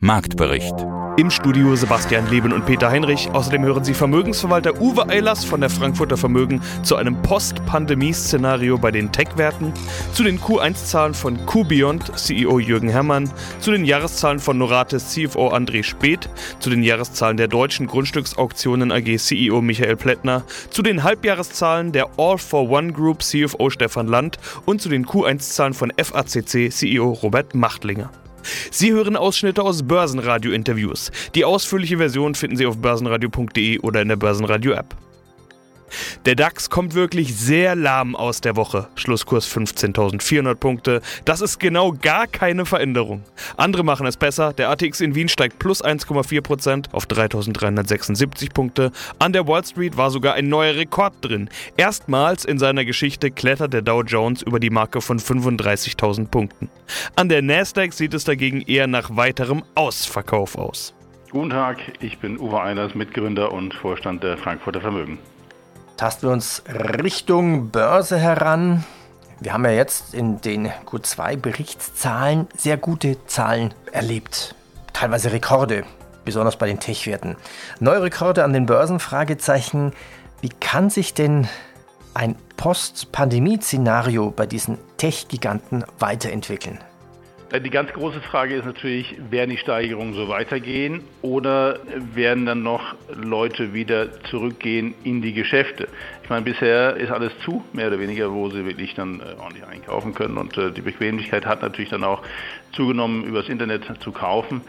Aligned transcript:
Marktbericht. 0.00 0.74
Im 1.16 1.28
Studio 1.28 1.74
Sebastian 1.74 2.30
Leben 2.30 2.52
und 2.52 2.64
Peter 2.66 2.88
Heinrich. 2.88 3.28
Außerdem 3.32 3.64
hören 3.64 3.82
Sie 3.82 3.94
Vermögensverwalter 3.94 4.80
Uwe 4.80 5.08
Eilers 5.08 5.44
von 5.44 5.60
der 5.60 5.70
Frankfurter 5.70 6.16
Vermögen 6.16 6.62
zu 6.84 6.94
einem 6.94 7.20
Post-Pandemie-Szenario 7.20 8.78
bei 8.78 8.92
den 8.92 9.10
Tech-Werten, 9.10 9.72
zu 10.12 10.22
den 10.22 10.38
Q1-Zahlen 10.38 11.14
von 11.14 11.44
QBeyond 11.46 12.16
CEO 12.16 12.60
Jürgen 12.60 12.88
Herrmann, 12.88 13.28
zu 13.58 13.72
den 13.72 13.84
Jahreszahlen 13.84 14.38
von 14.38 14.56
Norates 14.56 15.08
CFO 15.08 15.48
André 15.48 15.82
Speth, 15.82 16.30
zu 16.60 16.70
den 16.70 16.84
Jahreszahlen 16.84 17.36
der 17.36 17.48
deutschen 17.48 17.88
Grundstücksauktionen 17.88 18.92
AG 18.92 19.18
CEO 19.18 19.60
Michael 19.60 19.96
Plättner, 19.96 20.44
zu 20.70 20.82
den 20.82 21.02
Halbjahreszahlen 21.02 21.90
der 21.90 22.06
All 22.18 22.38
for 22.38 22.70
One 22.70 22.92
Group 22.92 23.24
CFO 23.24 23.68
Stefan 23.68 24.06
Land 24.06 24.38
und 24.64 24.80
zu 24.80 24.88
den 24.88 25.04
Q1-Zahlen 25.04 25.74
von 25.74 25.92
FACC 26.00 26.70
CEO 26.70 27.10
Robert 27.10 27.56
Machtlinger. 27.56 28.12
Sie 28.70 28.92
hören 28.92 29.16
Ausschnitte 29.16 29.62
aus 29.62 29.82
Börsenradio-Interviews. 29.82 31.10
Die 31.34 31.44
ausführliche 31.44 31.98
Version 31.98 32.34
finden 32.34 32.56
Sie 32.56 32.66
auf 32.66 32.78
börsenradio.de 32.78 33.80
oder 33.80 34.02
in 34.02 34.08
der 34.08 34.16
Börsenradio-App. 34.16 35.07
Der 36.26 36.34
DAX 36.34 36.70
kommt 36.70 36.94
wirklich 36.94 37.36
sehr 37.36 37.74
lahm 37.74 38.14
aus 38.14 38.40
der 38.40 38.56
Woche. 38.56 38.88
Schlusskurs 38.94 39.48
15.400 39.50 40.54
Punkte. 40.56 41.00
Das 41.24 41.40
ist 41.40 41.58
genau 41.58 41.92
gar 41.92 42.26
keine 42.26 42.66
Veränderung. 42.66 43.22
Andere 43.56 43.84
machen 43.84 44.06
es 44.06 44.16
besser. 44.16 44.52
Der 44.52 44.70
ATX 44.70 45.00
in 45.00 45.14
Wien 45.14 45.28
steigt 45.28 45.58
plus 45.58 45.84
1,4% 45.84 46.92
auf 46.92 47.06
3.376 47.06 48.52
Punkte. 48.52 48.92
An 49.18 49.32
der 49.32 49.46
Wall 49.46 49.64
Street 49.64 49.96
war 49.96 50.10
sogar 50.10 50.34
ein 50.34 50.48
neuer 50.48 50.76
Rekord 50.76 51.14
drin. 51.20 51.48
Erstmals 51.76 52.44
in 52.44 52.58
seiner 52.58 52.84
Geschichte 52.84 53.30
klettert 53.30 53.72
der 53.72 53.82
Dow 53.82 54.02
Jones 54.02 54.42
über 54.42 54.60
die 54.60 54.70
Marke 54.70 55.00
von 55.00 55.18
35.000 55.18 56.28
Punkten. 56.28 56.68
An 57.16 57.28
der 57.28 57.42
Nasdaq 57.42 57.92
sieht 57.92 58.14
es 58.14 58.24
dagegen 58.24 58.62
eher 58.62 58.86
nach 58.86 59.16
weiterem 59.16 59.62
Ausverkauf 59.74 60.56
aus. 60.56 60.94
Guten 61.30 61.50
Tag, 61.50 61.78
ich 62.00 62.18
bin 62.18 62.38
Uwe 62.38 62.60
Einers, 62.60 62.94
Mitgründer 62.94 63.52
und 63.52 63.74
Vorstand 63.74 64.22
der 64.22 64.38
Frankfurter 64.38 64.80
Vermögen 64.80 65.18
tasten 65.98 66.28
wir 66.28 66.32
uns 66.32 66.62
Richtung 67.02 67.70
Börse 67.70 68.18
heran. 68.18 68.84
Wir 69.40 69.52
haben 69.52 69.64
ja 69.64 69.72
jetzt 69.72 70.14
in 70.14 70.40
den 70.40 70.68
Q2-Berichtszahlen 70.86 72.46
sehr 72.56 72.76
gute 72.76 73.24
Zahlen 73.26 73.74
erlebt. 73.92 74.54
Teilweise 74.92 75.32
Rekorde, 75.32 75.84
besonders 76.24 76.56
bei 76.56 76.66
den 76.66 76.80
Tech-Werten. 76.80 77.36
Neue 77.80 78.02
Rekorde 78.02 78.44
an 78.44 78.52
den 78.52 78.66
Börsen? 78.66 79.00
Fragezeichen. 79.00 79.92
Wie 80.40 80.50
kann 80.60 80.88
sich 80.88 81.14
denn 81.14 81.48
ein 82.14 82.36
Post-Pandemie-Szenario 82.56 84.30
bei 84.30 84.46
diesen 84.46 84.78
Tech-Giganten 84.98 85.84
weiterentwickeln? 85.98 86.78
Äh, 87.50 87.60
die 87.60 87.70
ganz 87.70 87.92
große 87.92 88.20
Frage 88.20 88.56
ist 88.56 88.66
natürlich, 88.66 89.16
werden 89.30 89.50
die 89.50 89.56
Steigerungen 89.56 90.14
so 90.14 90.28
weitergehen 90.28 91.02
oder 91.22 91.80
werden 92.14 92.46
dann 92.46 92.62
noch 92.62 92.94
Leute 93.14 93.72
wieder 93.72 94.22
zurückgehen 94.24 94.94
in 95.04 95.22
die 95.22 95.32
Geschäfte? 95.32 95.88
Ich 96.22 96.30
meine, 96.30 96.42
bisher 96.42 96.96
ist 96.96 97.10
alles 97.10 97.32
zu, 97.44 97.64
mehr 97.72 97.88
oder 97.88 97.98
weniger, 97.98 98.32
wo 98.32 98.50
sie 98.50 98.66
wirklich 98.66 98.94
dann 98.94 99.20
äh, 99.20 99.40
ordentlich 99.40 99.64
einkaufen 99.66 100.14
können 100.14 100.36
und 100.36 100.56
äh, 100.58 100.70
die 100.70 100.82
Bequemlichkeit 100.82 101.46
hat 101.46 101.62
natürlich 101.62 101.90
dann 101.90 102.04
auch 102.04 102.22
zugenommen, 102.72 103.24
übers 103.24 103.48
Internet 103.48 103.84
zu 104.00 104.12
kaufen. 104.12 104.60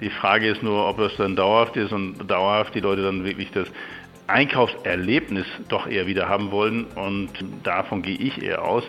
Die 0.00 0.10
Frage 0.10 0.48
ist 0.48 0.62
nur, 0.62 0.86
ob 0.88 1.00
es 1.00 1.16
dann 1.16 1.34
dauerhaft 1.34 1.76
ist 1.76 1.92
und 1.92 2.18
dauerhaft 2.28 2.72
die 2.72 2.80
Leute 2.80 3.02
dann 3.02 3.24
wirklich 3.24 3.50
das 3.50 3.66
Einkaufserlebnis 4.28 5.46
doch 5.68 5.86
eher 5.86 6.06
wieder 6.06 6.28
haben 6.28 6.50
wollen 6.50 6.84
und 6.94 7.30
davon 7.62 8.02
gehe 8.02 8.16
ich 8.16 8.42
eher 8.42 8.62
aus, 8.62 8.84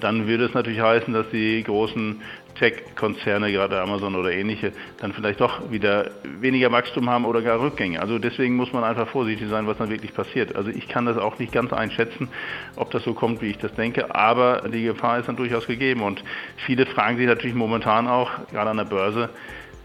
dann 0.00 0.28
würde 0.28 0.44
es 0.44 0.54
natürlich 0.54 0.80
heißen, 0.80 1.12
dass 1.12 1.28
die 1.30 1.62
großen 1.64 2.22
Tech-Konzerne, 2.56 3.52
gerade 3.52 3.80
Amazon 3.80 4.14
oder 4.14 4.32
ähnliche, 4.32 4.72
dann 5.00 5.12
vielleicht 5.12 5.40
doch 5.40 5.70
wieder 5.70 6.10
weniger 6.40 6.72
Wachstum 6.72 7.10
haben 7.10 7.24
oder 7.24 7.42
gar 7.42 7.60
Rückgänge. 7.60 8.00
Also 8.00 8.18
deswegen 8.18 8.56
muss 8.56 8.72
man 8.72 8.84
einfach 8.84 9.08
vorsichtig 9.08 9.48
sein, 9.48 9.66
was 9.66 9.76
dann 9.76 9.90
wirklich 9.90 10.14
passiert. 10.14 10.56
Also 10.56 10.70
ich 10.70 10.88
kann 10.88 11.04
das 11.04 11.18
auch 11.18 11.38
nicht 11.38 11.52
ganz 11.52 11.72
einschätzen, 11.72 12.28
ob 12.76 12.90
das 12.92 13.04
so 13.04 13.12
kommt, 13.12 13.42
wie 13.42 13.50
ich 13.50 13.58
das 13.58 13.74
denke, 13.74 14.14
aber 14.14 14.68
die 14.72 14.84
Gefahr 14.84 15.18
ist 15.18 15.28
dann 15.28 15.36
durchaus 15.36 15.66
gegeben 15.66 16.02
und 16.02 16.22
viele 16.64 16.86
fragen 16.86 17.18
sich 17.18 17.26
natürlich 17.26 17.56
momentan 17.56 18.06
auch, 18.06 18.30
gerade 18.50 18.70
an 18.70 18.78
der 18.78 18.84
Börse, 18.84 19.30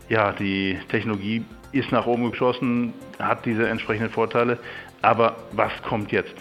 ja, 0.09 0.31
die 0.31 0.77
Technologie 0.89 1.43
ist 1.71 1.91
nach 1.91 2.05
oben 2.05 2.31
geschossen, 2.31 2.93
hat 3.19 3.45
diese 3.45 3.67
entsprechenden 3.67 4.11
Vorteile, 4.11 4.59
aber 5.01 5.35
was 5.51 5.71
kommt 5.87 6.11
jetzt? 6.11 6.35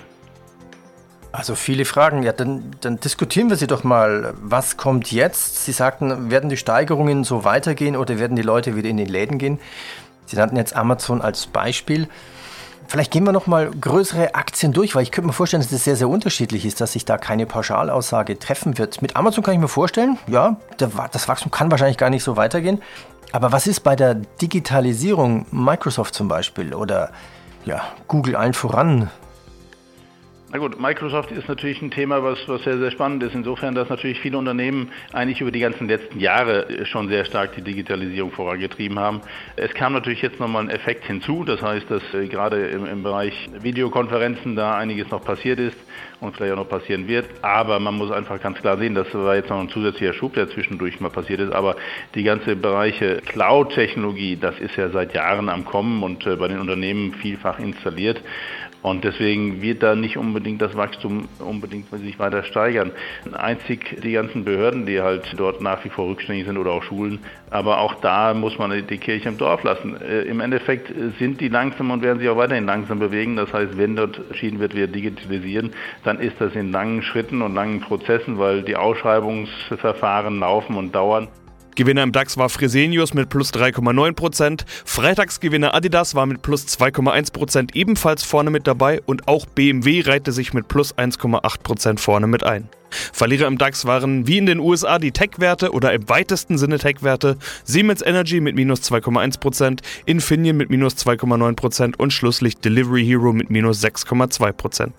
Also 1.32 1.54
viele 1.54 1.84
Fragen. 1.84 2.22
Ja, 2.22 2.32
dann, 2.32 2.72
dann, 2.80 2.98
diskutieren 2.98 3.50
wir 3.50 3.56
sie 3.56 3.68
doch 3.68 3.84
mal. 3.84 4.34
Was 4.40 4.76
kommt 4.76 5.12
jetzt? 5.12 5.64
Sie 5.64 5.72
sagten, 5.72 6.30
werden 6.30 6.50
die 6.50 6.56
Steigerungen 6.56 7.22
so 7.22 7.44
weitergehen 7.44 7.96
oder 7.96 8.18
werden 8.18 8.36
die 8.36 8.42
Leute 8.42 8.74
wieder 8.74 8.88
in 8.88 8.96
die 8.96 9.04
Läden 9.04 9.38
gehen? 9.38 9.60
Sie 10.26 10.36
nannten 10.36 10.56
jetzt 10.56 10.74
Amazon 10.74 11.22
als 11.22 11.46
Beispiel. 11.46 12.08
Vielleicht 12.88 13.12
gehen 13.12 13.22
wir 13.22 13.30
noch 13.30 13.46
mal 13.46 13.70
größere 13.70 14.34
Aktien 14.34 14.72
durch, 14.72 14.96
weil 14.96 15.04
ich 15.04 15.12
könnte 15.12 15.28
mir 15.28 15.32
vorstellen, 15.32 15.62
dass 15.62 15.70
das 15.70 15.84
sehr, 15.84 15.94
sehr 15.94 16.08
unterschiedlich 16.08 16.66
ist, 16.66 16.80
dass 16.80 16.94
sich 16.94 17.04
da 17.04 17.18
keine 17.18 17.46
Pauschalaussage 17.46 18.36
treffen 18.36 18.78
wird. 18.78 19.00
Mit 19.00 19.14
Amazon 19.14 19.44
kann 19.44 19.54
ich 19.54 19.60
mir 19.60 19.68
vorstellen, 19.68 20.18
ja, 20.26 20.56
das 20.76 21.28
Wachstum 21.28 21.52
kann 21.52 21.70
wahrscheinlich 21.70 21.98
gar 21.98 22.10
nicht 22.10 22.24
so 22.24 22.36
weitergehen. 22.36 22.82
Aber 23.30 23.52
was 23.52 23.68
ist 23.68 23.80
bei 23.80 23.94
der 23.94 24.16
Digitalisierung, 24.16 25.46
Microsoft 25.52 26.14
zum 26.14 26.26
Beispiel 26.26 26.74
oder 26.74 27.12
ja, 27.64 27.82
Google 28.08 28.36
allen 28.36 28.54
voran? 28.54 29.10
Na 30.52 30.58
gut, 30.58 30.80
Microsoft 30.80 31.30
ist 31.30 31.48
natürlich 31.48 31.80
ein 31.80 31.92
Thema, 31.92 32.24
was, 32.24 32.40
was 32.48 32.64
sehr, 32.64 32.76
sehr 32.76 32.90
spannend 32.90 33.22
ist. 33.22 33.36
Insofern, 33.36 33.76
dass 33.76 33.88
natürlich 33.88 34.18
viele 34.18 34.36
Unternehmen 34.36 34.90
eigentlich 35.12 35.40
über 35.40 35.52
die 35.52 35.60
ganzen 35.60 35.86
letzten 35.86 36.18
Jahre 36.18 36.84
schon 36.86 37.08
sehr 37.08 37.24
stark 37.24 37.54
die 37.54 37.62
Digitalisierung 37.62 38.32
vorangetrieben 38.32 38.98
haben. 38.98 39.20
Es 39.54 39.72
kam 39.74 39.92
natürlich 39.92 40.22
jetzt 40.22 40.40
nochmal 40.40 40.64
ein 40.64 40.70
Effekt 40.70 41.04
hinzu. 41.04 41.44
Das 41.44 41.62
heißt, 41.62 41.88
dass 41.88 42.02
äh, 42.14 42.26
gerade 42.26 42.66
im, 42.66 42.84
im 42.84 43.04
Bereich 43.04 43.48
Videokonferenzen 43.60 44.56
da 44.56 44.76
einiges 44.76 45.08
noch 45.10 45.24
passiert 45.24 45.60
ist 45.60 45.76
und 46.20 46.36
vielleicht 46.36 46.52
auch 46.52 46.56
noch 46.56 46.68
passieren 46.68 47.08
wird. 47.08 47.26
Aber 47.42 47.80
man 47.80 47.94
muss 47.94 48.10
einfach 48.10 48.40
ganz 48.40 48.58
klar 48.58 48.78
sehen, 48.78 48.94
das 48.94 49.12
war 49.14 49.36
jetzt 49.36 49.50
noch 49.50 49.60
ein 49.60 49.68
zusätzlicher 49.68 50.12
Schub, 50.12 50.34
der 50.34 50.48
zwischendurch 50.48 51.00
mal 51.00 51.10
passiert 51.10 51.40
ist. 51.40 51.52
Aber 51.52 51.76
die 52.14 52.22
ganze 52.22 52.56
Bereiche 52.56 53.22
Cloud-Technologie, 53.26 54.36
das 54.36 54.58
ist 54.58 54.76
ja 54.76 54.90
seit 54.90 55.14
Jahren 55.14 55.48
am 55.48 55.64
Kommen 55.64 56.02
und 56.02 56.26
äh, 56.26 56.36
bei 56.36 56.48
den 56.48 56.60
Unternehmen 56.60 57.14
vielfach 57.14 57.58
installiert. 57.58 58.22
Und 58.82 59.04
deswegen 59.04 59.60
wird 59.60 59.82
da 59.82 59.94
nicht 59.94 60.16
unbedingt 60.16 60.62
das 60.62 60.74
Wachstum 60.74 61.28
unbedingt 61.38 61.90
sich 61.90 62.18
weiter 62.18 62.44
steigern. 62.44 62.92
Einzig 63.32 64.00
die 64.02 64.12
ganzen 64.12 64.44
Behörden, 64.44 64.86
die 64.86 65.02
halt 65.02 65.34
dort 65.36 65.60
nach 65.60 65.84
wie 65.84 65.90
vor 65.90 66.08
rückständig 66.08 66.46
sind 66.46 66.56
oder 66.56 66.70
auch 66.70 66.82
Schulen. 66.82 67.18
Aber 67.50 67.80
auch 67.80 67.96
da 67.96 68.32
muss 68.32 68.58
man 68.58 68.70
die 68.86 68.98
Kirche 68.98 69.28
im 69.28 69.36
Dorf 69.36 69.64
lassen. 69.64 70.00
Äh, 70.00 70.22
Im 70.22 70.40
Endeffekt 70.40 70.90
sind 71.18 71.40
die 71.40 71.48
langsam 71.48 71.90
und 71.90 72.02
werden 72.02 72.20
sich 72.20 72.28
auch 72.28 72.38
weiterhin 72.38 72.64
langsam 72.64 72.98
bewegen. 72.98 73.36
Das 73.36 73.52
heißt, 73.52 73.76
wenn 73.76 73.96
dort 73.96 74.18
entschieden 74.30 74.60
wird, 74.60 74.74
wir 74.74 74.86
digitalisieren, 74.86 75.72
dann 76.04 76.09
ist 76.18 76.40
das 76.40 76.54
in 76.54 76.72
langen 76.72 77.02
Schritten 77.02 77.42
und 77.42 77.54
langen 77.54 77.80
Prozessen, 77.80 78.38
weil 78.38 78.62
die 78.62 78.76
Ausschreibungsverfahren 78.76 80.40
laufen 80.40 80.76
und 80.76 80.94
dauern. 80.94 81.28
Gewinner 81.76 82.02
im 82.02 82.12
DAX 82.12 82.36
war 82.36 82.48
Fresenius 82.48 83.14
mit 83.14 83.28
plus 83.28 83.54
3,9%. 83.54 84.64
Freitagsgewinner 84.84 85.72
Adidas 85.72 86.14
war 86.14 86.26
mit 86.26 86.42
plus 86.42 86.66
2,1% 86.66 87.74
ebenfalls 87.74 88.24
vorne 88.24 88.50
mit 88.50 88.66
dabei 88.66 89.00
und 89.06 89.28
auch 89.28 89.46
BMW 89.46 90.02
reihte 90.02 90.32
sich 90.32 90.52
mit 90.52 90.68
plus 90.68 90.96
1,8% 90.96 91.98
vorne 91.98 92.26
mit 92.26 92.44
ein. 92.44 92.68
Verlierer 93.12 93.46
im 93.46 93.58
DAX 93.58 93.84
waren 93.84 94.26
wie 94.26 94.38
in 94.38 94.46
den 94.46 94.58
USA 94.58 94.98
die 94.98 95.12
Tech-Werte 95.12 95.72
oder 95.72 95.92
im 95.92 96.08
weitesten 96.08 96.58
Sinne 96.58 96.78
Tech-Werte 96.78 97.36
Siemens 97.64 98.02
Energy 98.02 98.40
mit 98.40 98.54
minus 98.54 98.80
2,1%, 98.82 99.80
Infineon 100.06 100.56
mit 100.56 100.70
minus 100.70 100.94
2,9% 100.94 101.96
und 101.96 102.12
schlusslich 102.12 102.56
Delivery 102.58 103.04
Hero 103.04 103.32
mit 103.32 103.50
minus 103.50 103.82
6,2%. 103.82 104.90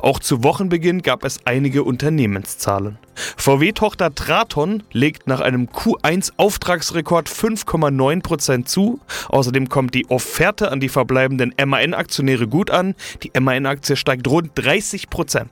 Auch 0.00 0.18
zu 0.18 0.42
Wochenbeginn 0.42 1.02
gab 1.02 1.24
es 1.24 1.40
einige 1.44 1.82
Unternehmenszahlen. 1.84 2.98
VW-Tochter 3.36 4.14
Traton 4.14 4.82
legt 4.92 5.26
nach 5.26 5.40
einem 5.40 5.66
Q1-Auftragsrekord 5.66 7.28
5,9% 7.28 8.64
zu. 8.64 9.00
Außerdem 9.28 9.68
kommt 9.68 9.94
die 9.94 10.08
Offerte 10.08 10.70
an 10.70 10.80
die 10.80 10.88
verbleibenden 10.88 11.54
MAN-Aktionäre 11.62 12.48
gut 12.48 12.70
an. 12.70 12.94
Die 13.22 13.38
MAN-Aktie 13.38 13.96
steigt 13.96 14.26
rund 14.28 14.52
30%. 14.58 15.46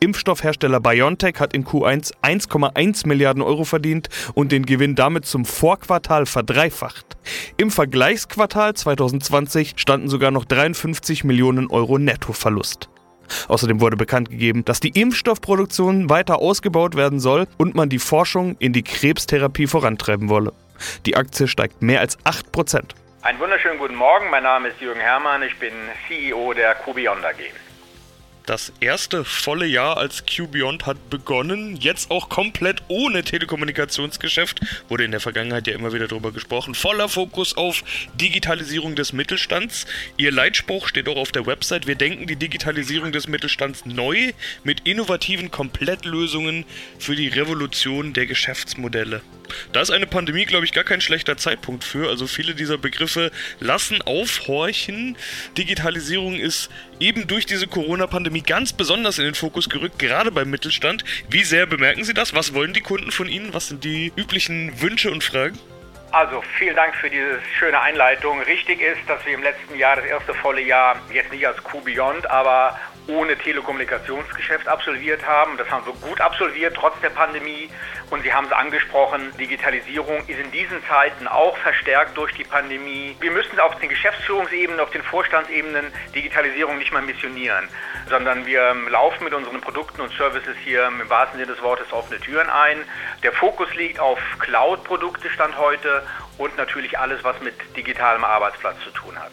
Impfstoffhersteller 0.00 0.80
BioNTech 0.80 1.40
hat 1.40 1.54
in 1.54 1.64
Q1 1.64 2.12
1,1 2.22 3.06
Milliarden 3.06 3.42
Euro 3.42 3.64
verdient 3.64 4.08
und 4.34 4.52
den 4.52 4.66
Gewinn 4.66 4.94
damit 4.94 5.26
zum 5.26 5.44
Vorquartal 5.44 6.26
verdreifacht. 6.26 7.06
Im 7.56 7.70
Vergleichsquartal 7.70 8.74
2020 8.74 9.74
standen 9.76 10.08
sogar 10.08 10.30
noch 10.30 10.44
53 10.44 11.24
Millionen 11.24 11.68
Euro 11.68 11.98
Nettoverlust. 11.98 12.88
Außerdem 13.48 13.80
wurde 13.80 13.96
bekannt 13.96 14.30
gegeben, 14.30 14.64
dass 14.64 14.80
die 14.80 15.00
Impfstoffproduktion 15.00 16.10
weiter 16.10 16.40
ausgebaut 16.40 16.96
werden 16.96 17.20
soll 17.20 17.46
und 17.56 17.74
man 17.74 17.88
die 17.88 17.98
Forschung 17.98 18.56
in 18.58 18.72
die 18.72 18.82
Krebstherapie 18.82 19.66
vorantreiben 19.66 20.28
wolle. 20.28 20.52
Die 21.06 21.16
Aktie 21.16 21.48
steigt 21.48 21.82
mehr 21.82 22.00
als 22.00 22.18
8%. 22.20 22.82
Einen 23.22 23.38
wunderschönen 23.38 23.78
guten 23.78 23.94
Morgen, 23.94 24.28
mein 24.30 24.42
Name 24.42 24.68
ist 24.68 24.80
Jürgen 24.80 25.00
Herrmann, 25.00 25.42
ich 25.42 25.58
bin 25.58 25.72
CEO 26.06 26.52
der 26.52 26.74
QBeyond 26.74 27.24
AG. 27.24 27.63
Das 28.46 28.74
erste 28.80 29.24
volle 29.24 29.64
Jahr 29.64 29.96
als 29.96 30.26
QBeyond 30.26 30.84
hat 30.84 31.08
begonnen, 31.08 31.76
jetzt 31.76 32.10
auch 32.10 32.28
komplett 32.28 32.82
ohne 32.88 33.24
Telekommunikationsgeschäft, 33.24 34.60
wurde 34.90 35.04
in 35.04 35.12
der 35.12 35.20
Vergangenheit 35.20 35.66
ja 35.66 35.72
immer 35.72 35.94
wieder 35.94 36.08
darüber 36.08 36.30
gesprochen, 36.30 36.74
voller 36.74 37.08
Fokus 37.08 37.56
auf 37.56 37.82
Digitalisierung 38.20 38.96
des 38.96 39.14
Mittelstands. 39.14 39.86
Ihr 40.18 40.30
Leitspruch 40.30 40.88
steht 40.88 41.08
auch 41.08 41.16
auf 41.16 41.32
der 41.32 41.46
Website, 41.46 41.86
wir 41.86 41.94
denken 41.94 42.26
die 42.26 42.36
Digitalisierung 42.36 43.12
des 43.12 43.28
Mittelstands 43.28 43.86
neu 43.86 44.32
mit 44.62 44.80
innovativen 44.86 45.50
Komplettlösungen 45.50 46.66
für 46.98 47.16
die 47.16 47.28
Revolution 47.28 48.12
der 48.12 48.26
Geschäftsmodelle. 48.26 49.22
Da 49.72 49.80
ist 49.80 49.90
eine 49.90 50.06
Pandemie, 50.06 50.44
glaube 50.44 50.64
ich, 50.64 50.72
gar 50.72 50.84
kein 50.84 51.00
schlechter 51.00 51.36
Zeitpunkt 51.36 51.84
für. 51.84 52.08
Also 52.08 52.26
viele 52.26 52.54
dieser 52.54 52.78
Begriffe 52.78 53.30
lassen 53.60 54.02
aufhorchen. 54.02 55.16
Digitalisierung 55.56 56.34
ist 56.34 56.70
eben 57.00 57.26
durch 57.26 57.46
diese 57.46 57.66
Corona-Pandemie 57.66 58.42
ganz 58.42 58.72
besonders 58.72 59.18
in 59.18 59.24
den 59.24 59.34
Fokus 59.34 59.68
gerückt, 59.68 59.98
gerade 59.98 60.30
beim 60.30 60.50
Mittelstand. 60.50 61.04
Wie 61.28 61.44
sehr 61.44 61.66
bemerken 61.66 62.04
Sie 62.04 62.14
das? 62.14 62.34
Was 62.34 62.54
wollen 62.54 62.72
die 62.72 62.80
Kunden 62.80 63.10
von 63.10 63.28
Ihnen? 63.28 63.54
Was 63.54 63.68
sind 63.68 63.84
die 63.84 64.12
üblichen 64.16 64.80
Wünsche 64.80 65.10
und 65.10 65.24
Fragen? 65.24 65.58
Also 66.12 66.44
vielen 66.58 66.76
Dank 66.76 66.94
für 66.94 67.10
diese 67.10 67.40
schöne 67.58 67.80
Einleitung. 67.80 68.40
Richtig 68.42 68.80
ist, 68.80 69.00
dass 69.08 69.26
wir 69.26 69.34
im 69.34 69.42
letzten 69.42 69.76
Jahr, 69.76 69.96
das 69.96 70.04
erste 70.04 70.32
volle 70.34 70.60
Jahr, 70.60 71.00
jetzt 71.12 71.32
nicht 71.32 71.44
als 71.44 71.60
Q 71.64 71.80
Beyond, 71.80 72.30
aber 72.30 72.78
ohne 73.06 73.36
Telekommunikationsgeschäft 73.36 74.66
absolviert 74.66 75.26
haben. 75.26 75.56
Das 75.56 75.70
haben 75.70 75.84
wir 75.86 75.92
gut 76.08 76.20
absolviert, 76.20 76.74
trotz 76.74 76.98
der 77.00 77.10
Pandemie. 77.10 77.68
Und 78.10 78.22
Sie 78.22 78.32
haben 78.32 78.46
es 78.46 78.52
angesprochen, 78.52 79.32
Digitalisierung 79.38 80.18
ist 80.26 80.38
in 80.38 80.50
diesen 80.50 80.82
Zeiten 80.86 81.26
auch 81.26 81.56
verstärkt 81.58 82.16
durch 82.16 82.32
die 82.34 82.44
Pandemie. 82.44 83.16
Wir 83.20 83.30
müssen 83.30 83.58
auf 83.60 83.78
den 83.80 83.88
Geschäftsführungsebenen, 83.88 84.80
auf 84.80 84.90
den 84.90 85.02
Vorstandsebenen 85.02 85.86
Digitalisierung 86.14 86.78
nicht 86.78 86.92
mal 86.92 87.02
missionieren, 87.02 87.68
sondern 88.08 88.46
wir 88.46 88.74
laufen 88.88 89.24
mit 89.24 89.34
unseren 89.34 89.60
Produkten 89.60 90.00
und 90.00 90.12
Services 90.14 90.56
hier 90.64 90.86
im 90.86 91.08
wahrsten 91.08 91.38
Sinne 91.38 91.52
des 91.52 91.62
Wortes 91.62 91.92
offene 91.92 92.20
Türen 92.20 92.48
ein. 92.48 92.78
Der 93.22 93.32
Fokus 93.32 93.72
liegt 93.74 93.98
auf 93.98 94.18
Cloud-Produkte 94.38 95.30
Stand 95.30 95.58
heute 95.58 96.06
und 96.38 96.56
natürlich 96.56 96.98
alles, 96.98 97.22
was 97.24 97.40
mit 97.40 97.54
digitalem 97.76 98.24
Arbeitsplatz 98.24 98.76
zu 98.84 98.90
tun 98.90 99.18
hat 99.18 99.32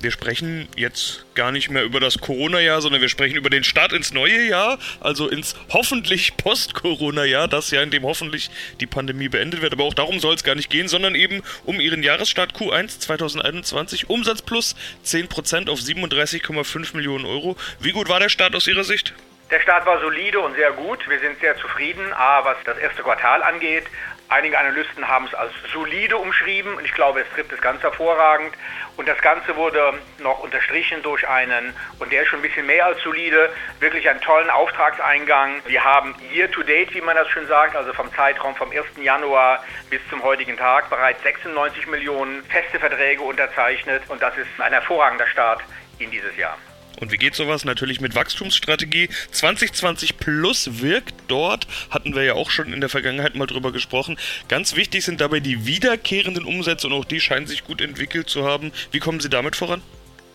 wir 0.00 0.10
sprechen 0.10 0.68
jetzt 0.76 1.24
gar 1.34 1.52
nicht 1.52 1.70
mehr 1.70 1.84
über 1.84 2.00
das 2.00 2.18
Corona-Jahr, 2.18 2.80
sondern 2.80 3.00
wir 3.00 3.08
sprechen 3.08 3.36
über 3.36 3.50
den 3.50 3.64
Start 3.64 3.92
ins 3.92 4.12
neue 4.12 4.46
Jahr, 4.46 4.78
also 5.00 5.28
ins 5.28 5.56
hoffentlich 5.70 6.36
Post-Corona-Jahr, 6.36 7.48
das 7.48 7.70
Jahr, 7.70 7.82
in 7.82 7.90
dem 7.90 8.04
hoffentlich 8.04 8.50
die 8.80 8.86
Pandemie 8.86 9.28
beendet 9.28 9.62
wird. 9.62 9.72
Aber 9.72 9.84
auch 9.84 9.94
darum 9.94 10.20
soll 10.20 10.34
es 10.34 10.44
gar 10.44 10.54
nicht 10.54 10.70
gehen, 10.70 10.88
sondern 10.88 11.14
eben 11.14 11.42
um 11.64 11.80
ihren 11.80 12.02
Jahresstart 12.02 12.54
Q1 12.54 13.00
2021. 13.00 14.08
Umsatz 14.08 14.42
plus 14.42 14.76
10% 15.04 15.68
auf 15.68 15.78
37,5 15.78 16.96
Millionen 16.96 17.26
Euro. 17.26 17.56
Wie 17.80 17.92
gut 17.92 18.08
war 18.08 18.20
der 18.20 18.28
Start 18.28 18.54
aus 18.54 18.66
Ihrer 18.66 18.84
Sicht? 18.84 19.14
Der 19.50 19.60
Start 19.60 19.86
war 19.86 19.98
solide 20.00 20.40
und 20.40 20.54
sehr 20.56 20.72
gut. 20.72 21.08
Wir 21.08 21.18
sind 21.20 21.40
sehr 21.40 21.56
zufrieden, 21.56 22.12
A, 22.12 22.44
was 22.44 22.56
das 22.64 22.76
erste 22.78 23.02
Quartal 23.02 23.42
angeht. 23.42 23.84
Einige 24.30 24.58
Analysten 24.58 25.08
haben 25.08 25.24
es 25.24 25.34
als 25.34 25.52
solide 25.72 26.18
umschrieben 26.18 26.74
und 26.74 26.84
ich 26.84 26.92
glaube, 26.92 27.20
es 27.20 27.30
trifft 27.30 27.50
es 27.50 27.62
ganz 27.62 27.82
hervorragend. 27.82 28.54
Und 28.98 29.08
das 29.08 29.18
Ganze 29.22 29.56
wurde 29.56 29.94
noch 30.18 30.40
unterstrichen 30.40 31.02
durch 31.02 31.26
einen, 31.26 31.74
und 31.98 32.12
der 32.12 32.22
ist 32.22 32.28
schon 32.28 32.40
ein 32.40 32.42
bisschen 32.42 32.66
mehr 32.66 32.84
als 32.84 33.00
solide, 33.02 33.48
wirklich 33.80 34.06
einen 34.06 34.20
tollen 34.20 34.50
Auftragseingang. 34.50 35.62
Wir 35.64 35.82
haben 35.82 36.14
year 36.30 36.50
to 36.50 36.62
date, 36.62 36.92
wie 36.94 37.00
man 37.00 37.16
das 37.16 37.28
schon 37.30 37.46
sagt, 37.46 37.74
also 37.74 37.94
vom 37.94 38.12
Zeitraum 38.12 38.54
vom 38.54 38.70
1. 38.70 38.84
Januar 39.00 39.64
bis 39.88 40.00
zum 40.10 40.22
heutigen 40.22 40.58
Tag 40.58 40.90
bereits 40.90 41.22
96 41.22 41.86
Millionen 41.86 42.44
feste 42.44 42.78
Verträge 42.78 43.22
unterzeichnet 43.22 44.02
und 44.08 44.20
das 44.20 44.36
ist 44.36 44.48
ein 44.58 44.72
hervorragender 44.72 45.26
Start 45.26 45.62
in 45.98 46.10
dieses 46.10 46.36
Jahr. 46.36 46.58
Und 47.00 47.12
wie 47.12 47.16
geht 47.16 47.34
sowas? 47.34 47.64
Natürlich 47.64 48.00
mit 48.00 48.14
Wachstumsstrategie. 48.14 49.08
2020 49.30 50.16
Plus 50.18 50.80
wirkt 50.80 51.14
dort, 51.28 51.66
hatten 51.90 52.14
wir 52.14 52.24
ja 52.24 52.34
auch 52.34 52.50
schon 52.50 52.72
in 52.72 52.80
der 52.80 52.88
Vergangenheit 52.88 53.34
mal 53.34 53.46
drüber 53.46 53.72
gesprochen. 53.72 54.18
Ganz 54.48 54.74
wichtig 54.74 55.04
sind 55.04 55.20
dabei 55.20 55.40
die 55.40 55.66
wiederkehrenden 55.66 56.44
Umsätze 56.44 56.86
und 56.86 56.92
auch 56.92 57.04
die 57.04 57.20
scheinen 57.20 57.46
sich 57.46 57.64
gut 57.64 57.80
entwickelt 57.80 58.28
zu 58.28 58.44
haben. 58.44 58.72
Wie 58.90 58.98
kommen 58.98 59.20
Sie 59.20 59.28
damit 59.28 59.56
voran? 59.56 59.82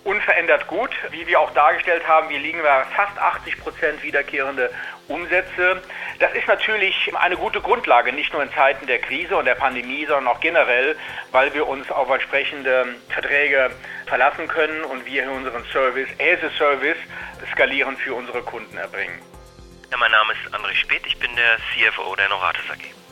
Unverändert 0.03 0.67
gut. 0.67 0.91
Wie 1.11 1.27
wir 1.27 1.39
auch 1.39 1.51
dargestellt 1.53 2.07
haben, 2.07 2.29
wir 2.29 2.39
liegen 2.39 2.61
bei 2.61 2.83
fast 2.95 3.17
80 3.17 3.59
Prozent 3.59 4.03
wiederkehrende 4.03 4.69
Umsätze. 5.07 5.81
Das 6.19 6.33
ist 6.33 6.47
natürlich 6.47 7.11
eine 7.15 7.37
gute 7.37 7.61
Grundlage, 7.61 8.13
nicht 8.13 8.33
nur 8.33 8.43
in 8.43 8.51
Zeiten 8.53 8.87
der 8.87 8.99
Krise 8.99 9.35
und 9.37 9.45
der 9.45 9.55
Pandemie, 9.55 10.05
sondern 10.05 10.27
auch 10.27 10.39
generell, 10.39 10.95
weil 11.31 11.53
wir 11.53 11.67
uns 11.67 11.89
auf 11.91 12.09
entsprechende 12.09 12.95
Verträge 13.09 13.71
verlassen 14.05 14.47
können 14.47 14.83
und 14.85 15.05
wir 15.05 15.29
unseren 15.31 15.63
Service 15.65 16.09
as 16.19 16.43
a 16.43 16.49
Service 16.57 16.97
skalieren 17.51 17.97
für 17.97 18.13
unsere 18.13 18.41
Kunden 18.41 18.77
erbringen. 18.77 19.19
Ja, 19.91 19.97
mein 19.97 20.11
Name 20.11 20.33
ist 20.33 20.53
André 20.53 20.73
Speth, 20.75 21.05
ich 21.05 21.17
bin 21.17 21.29
der 21.35 21.57
CFO 21.73 22.15
der 22.15 22.29
Noratis 22.29 22.63
AG. 22.69 23.02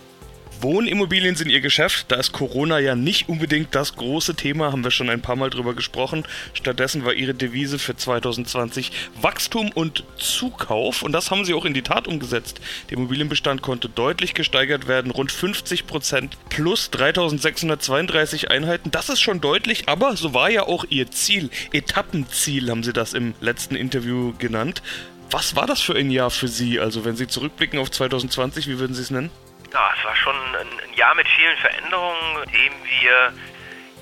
Wohnimmobilien 0.62 1.36
sind 1.36 1.50
ihr 1.50 1.62
Geschäft. 1.62 2.06
Da 2.10 2.18
ist 2.18 2.34
Corona 2.34 2.80
ja 2.80 2.96
nicht 2.96 3.30
unbedingt 3.30 3.74
das 3.74 3.96
große 3.96 4.36
Thema, 4.36 4.72
haben 4.72 4.84
wir 4.84 4.92
schon 4.92 5.10
ein 5.10 5.22
paar 5.22 5.36
Mal 5.36 5.50
drüber 5.50 5.74
gesprochen. 5.74 6.24
Stattdessen 6.54 7.04
war 7.04 7.14
ihre 7.14 7.34
Devise 7.34 7.80
für 7.80 7.96
2020 7.96 8.92
Wachstum 9.22 9.72
und 9.74 10.04
Zukauf 10.18 11.02
und 11.02 11.14
das 11.14 11.32
haben 11.32 11.46
sie 11.46 11.54
auch 11.54 11.66
in 11.66 11.74
die 11.74 11.82
Tat 11.82 12.08
umgesetzt. 12.08 12.62
Der 12.90 12.98
Immobilienbestand 12.98 13.62
konnte 13.62 13.90
deutlich 13.90 14.34
gesteigert 14.34 14.88
werden, 14.88 15.12
rund 15.12 15.32
50 15.32 15.88
Prozent 15.88 16.38
plus 16.50 16.92
3632 16.92 18.52
Einheiten. 18.52 18.92
Das 18.92 19.10
ist 19.10 19.22
schon 19.22 19.42
deutlich, 19.42 19.90
aber 19.90 20.16
so 20.16 20.34
war 20.34 20.52
ja 20.52 20.64
auch 20.64 20.86
ihr 20.90 21.10
Ziel. 21.10 21.50
Etappenziel 21.74 22.70
haben 22.70 22.84
sie 22.84 22.94
das 22.94 23.14
im 23.14 23.34
letzten 23.42 23.76
Interview 23.76 24.34
genannt. 24.38 24.84
Was 25.32 25.56
war 25.56 25.66
das 25.66 25.80
für 25.80 25.96
ein 25.96 26.12
Jahr 26.12 26.30
für 26.30 26.50
Sie? 26.50 26.82
Also, 26.82 27.06
wenn 27.06 27.16
Sie 27.16 27.26
zurückblicken 27.26 27.80
auf 27.80 27.90
2020, 27.90 28.68
wie 28.68 28.80
würden 28.80 28.94
Sie 28.94 29.02
es 29.02 29.12
nennen? 29.12 29.30
Ja, 29.74 29.94
es 29.98 30.04
war 30.04 30.16
schon 30.18 30.36
ein 30.36 30.94
Jahr 30.96 31.16
mit 31.16 31.28
vielen 31.30 31.58
Veränderungen, 31.58 32.44
in 32.44 32.52
dem 32.52 32.74
wir 32.84 33.34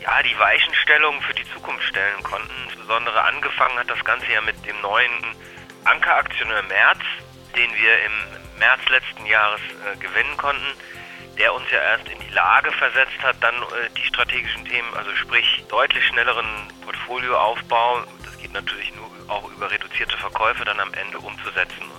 ja, 0.01 0.23
die 0.23 0.39
Weichenstellung 0.39 1.21
für 1.21 1.33
die 1.33 1.47
Zukunft 1.53 1.83
stellen 1.83 2.23
konnten. 2.23 2.49
Insbesondere 2.65 3.23
angefangen 3.23 3.77
hat 3.77 3.89
das 3.89 4.03
Ganze 4.03 4.31
ja 4.31 4.41
mit 4.41 4.65
dem 4.65 4.79
neuen 4.81 5.11
Ankeraktionär 5.83 6.63
März, 6.63 7.01
den 7.55 7.71
wir 7.75 8.03
im 8.03 8.11
März 8.57 8.81
letzten 8.89 9.25
Jahres 9.25 9.61
äh, 9.61 9.97
gewinnen 9.97 10.35
konnten, 10.37 10.73
der 11.37 11.53
uns 11.53 11.69
ja 11.71 11.79
erst 11.79 12.07
in 12.09 12.19
die 12.19 12.33
Lage 12.33 12.71
versetzt 12.71 13.21
hat, 13.21 13.35
dann 13.41 13.55
äh, 13.55 13.89
die 13.95 14.05
strategischen 14.05 14.65
Themen, 14.65 14.91
also 14.95 15.15
sprich 15.15 15.63
deutlich 15.69 16.05
schnelleren 16.07 16.47
Portfolioaufbau, 16.83 18.03
das 18.23 18.37
geht 18.39 18.53
natürlich 18.53 18.93
nur 18.95 19.09
auch 19.27 19.49
über 19.51 19.69
reduzierte 19.69 20.17
Verkäufe, 20.17 20.65
dann 20.65 20.79
am 20.79 20.93
Ende 20.93 21.19
umzusetzen. 21.19 21.98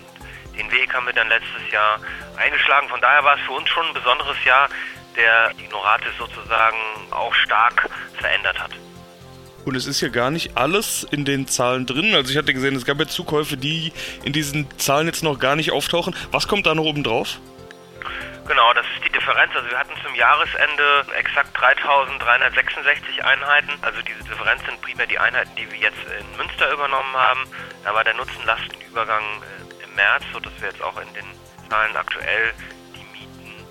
Den 0.56 0.70
Weg 0.70 0.92
haben 0.92 1.06
wir 1.06 1.12
dann 1.12 1.28
letztes 1.28 1.70
Jahr 1.70 2.00
eingeschlagen. 2.36 2.88
Von 2.88 3.00
daher 3.00 3.24
war 3.24 3.36
es 3.36 3.40
für 3.42 3.52
uns 3.52 3.68
schon 3.68 3.86
ein 3.86 3.94
besonderes 3.94 4.42
Jahr, 4.44 4.68
der 5.16 5.52
die 5.54 5.68
Noratis 5.68 6.16
sozusagen 6.18 6.76
auch 7.10 7.34
stark 7.34 7.88
verändert 8.18 8.58
hat. 8.58 8.72
Und 9.64 9.74
es 9.76 9.86
ist 9.86 10.00
ja 10.00 10.08
gar 10.08 10.30
nicht 10.30 10.56
alles 10.56 11.06
in 11.10 11.24
den 11.24 11.46
Zahlen 11.46 11.86
drin. 11.86 12.14
Also 12.14 12.30
ich 12.30 12.38
hatte 12.38 12.54
gesehen, 12.54 12.74
es 12.76 12.84
gab 12.84 12.98
ja 12.98 13.06
Zukäufe, 13.06 13.56
die 13.56 13.92
in 14.24 14.32
diesen 14.32 14.66
Zahlen 14.78 15.06
jetzt 15.06 15.22
noch 15.22 15.38
gar 15.38 15.56
nicht 15.56 15.70
auftauchen. 15.72 16.14
Was 16.30 16.48
kommt 16.48 16.66
da 16.66 16.74
noch 16.74 16.84
oben 16.84 17.04
drauf? 17.04 17.38
Genau, 18.46 18.72
das 18.74 18.84
ist 18.96 19.04
die 19.04 19.12
Differenz. 19.12 19.54
Also 19.54 19.70
wir 19.70 19.78
hatten 19.78 19.94
zum 20.02 20.14
Jahresende 20.14 21.06
exakt 21.16 21.56
3366 21.60 23.24
Einheiten. 23.24 23.70
Also 23.82 24.00
diese 24.02 24.28
Differenz 24.28 24.64
sind 24.64 24.80
primär 24.80 25.06
die 25.06 25.18
Einheiten, 25.18 25.50
die 25.56 25.70
wir 25.70 25.78
jetzt 25.78 26.02
in 26.18 26.36
Münster 26.36 26.72
übernommen 26.72 27.14
haben. 27.14 27.46
Da 27.84 27.94
war 27.94 28.02
der 28.02 28.14
Nutzen-Lastenübergang 28.14 29.22
äh, 29.22 29.69
März, 30.00 30.24
sodass 30.32 30.52
wir 30.60 30.68
jetzt 30.68 30.82
auch 30.82 30.96
in 30.96 31.12
den 31.12 31.26
Zahlen 31.68 31.94
aktuell 31.94 32.54
die 32.94 33.04
Mieten 33.12 33.64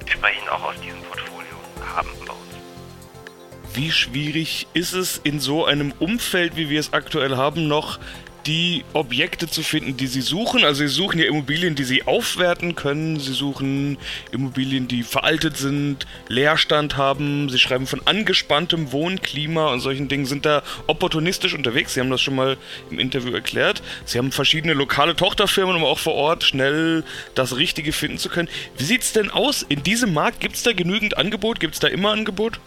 entsprechend 0.00 0.48
auch 0.50 0.62
aus 0.62 0.78
diesem 0.80 1.00
Portfolio 1.02 1.56
haben 1.94 2.10
bei 2.26 2.32
uns. 2.32 3.74
Wie 3.74 3.90
schwierig 3.90 4.66
ist 4.74 4.92
es 4.92 5.16
in 5.16 5.40
so 5.40 5.64
einem 5.64 5.92
Umfeld, 5.98 6.56
wie 6.56 6.68
wir 6.68 6.78
es 6.78 6.92
aktuell 6.92 7.36
haben, 7.36 7.68
noch 7.68 7.98
die 8.46 8.84
Objekte 8.92 9.48
zu 9.48 9.62
finden, 9.62 9.96
die 9.96 10.06
sie 10.06 10.20
suchen. 10.20 10.64
Also 10.64 10.86
sie 10.86 10.88
suchen 10.88 11.18
ja 11.18 11.26
Immobilien, 11.26 11.74
die 11.74 11.84
sie 11.84 12.04
aufwerten 12.04 12.76
können. 12.76 13.18
Sie 13.18 13.32
suchen 13.32 13.98
Immobilien, 14.30 14.86
die 14.86 15.02
veraltet 15.02 15.56
sind, 15.56 16.06
Leerstand 16.28 16.96
haben. 16.96 17.48
Sie 17.48 17.58
schreiben 17.58 17.86
von 17.86 18.00
angespanntem 18.06 18.92
Wohnklima 18.92 19.72
und 19.72 19.80
solchen 19.80 20.08
Dingen, 20.08 20.26
sind 20.26 20.46
da 20.46 20.62
opportunistisch 20.86 21.54
unterwegs. 21.54 21.94
Sie 21.94 22.00
haben 22.00 22.10
das 22.10 22.22
schon 22.22 22.36
mal 22.36 22.56
im 22.90 22.98
Interview 22.98 23.34
erklärt. 23.34 23.82
Sie 24.04 24.18
haben 24.18 24.30
verschiedene 24.30 24.74
lokale 24.74 25.16
Tochterfirmen, 25.16 25.76
um 25.76 25.84
auch 25.84 25.98
vor 25.98 26.14
Ort 26.14 26.44
schnell 26.44 27.04
das 27.34 27.56
Richtige 27.56 27.92
finden 27.92 28.18
zu 28.18 28.28
können. 28.28 28.48
Wie 28.76 28.84
sieht 28.84 29.02
es 29.02 29.12
denn 29.12 29.30
aus? 29.30 29.62
In 29.62 29.82
diesem 29.82 30.14
Markt 30.14 30.40
gibt 30.40 30.54
es 30.54 30.62
da 30.62 30.72
genügend 30.72 31.18
Angebot? 31.18 31.58
Gibt 31.58 31.74
es 31.74 31.80
da 31.80 31.88
immer 31.88 32.12
Angebot? 32.12 32.60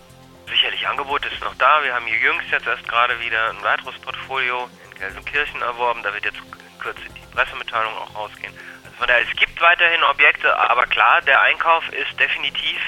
Sicherlich, 0.49 0.85
Angebot 0.87 1.25
ist 1.25 1.41
noch 1.41 1.55
da. 1.55 1.83
Wir 1.83 1.93
haben 1.93 2.05
hier 2.07 2.17
jüngst 2.17 2.51
jetzt 2.51 2.65
erst 2.65 2.87
gerade 2.87 3.13
wieder 3.21 3.51
ein 3.51 3.63
weiteres 3.63 3.95
Portfolio 3.99 4.67
Gelsenkirchen 4.99 5.61
erworben. 5.61 6.03
Da 6.03 6.13
wird 6.13 6.25
jetzt 6.25 6.39
Kürze 6.79 7.01
die 7.15 7.35
Pressemitteilung 7.35 7.93
auch 7.97 8.15
rausgehen. 8.15 8.53
Also 8.83 8.95
von 8.97 9.07
daher, 9.07 9.23
es 9.23 9.35
gibt 9.35 9.59
weiterhin 9.61 10.03
Objekte, 10.03 10.55
aber 10.55 10.85
klar, 10.85 11.21
der 11.21 11.41
Einkauf 11.41 11.87
ist 11.89 12.19
definitiv 12.19 12.79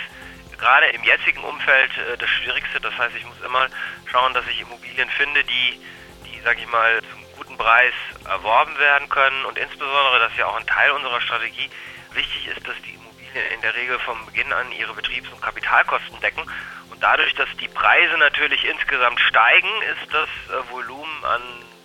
gerade 0.61 0.87
im 0.87 1.03
jetzigen 1.03 1.43
Umfeld 1.43 1.91
äh, 1.97 2.17
das 2.17 2.29
Schwierigste. 2.29 2.79
Das 2.79 2.97
heißt, 2.97 3.15
ich 3.15 3.25
muss 3.25 3.41
immer 3.41 3.67
schauen, 4.05 4.33
dass 4.33 4.47
ich 4.47 4.61
Immobilien 4.61 5.09
finde, 5.09 5.43
die, 5.43 5.81
die 6.25 6.39
sage 6.41 6.59
ich 6.61 6.67
mal, 6.67 7.01
zum 7.11 7.19
guten 7.37 7.57
Preis 7.57 7.93
erworben 8.25 8.77
werden 8.77 9.09
können 9.09 9.43
und 9.45 9.57
insbesondere, 9.57 10.19
dass 10.19 10.37
ja 10.37 10.45
auch 10.45 10.55
ein 10.55 10.67
Teil 10.67 10.91
unserer 10.91 11.19
Strategie 11.19 11.69
wichtig 12.13 12.47
ist, 12.55 12.67
dass 12.67 12.75
die 12.85 12.93
Immobilien 12.93 13.51
in 13.55 13.61
der 13.61 13.75
Regel 13.75 13.99
vom 13.99 14.23
Beginn 14.27 14.53
an 14.53 14.71
ihre 14.71 14.93
Betriebs- 14.93 15.31
und 15.31 15.41
Kapitalkosten 15.41 16.19
decken. 16.21 16.43
Und 16.91 17.01
dadurch, 17.01 17.33
dass 17.35 17.49
die 17.59 17.67
Preise 17.67 18.17
natürlich 18.17 18.63
insgesamt 18.65 19.19
steigen, 19.19 19.69
ist 19.93 20.13
das 20.13 20.29
äh, 20.49 20.69
Volumen 20.71 21.25
an 21.25 21.41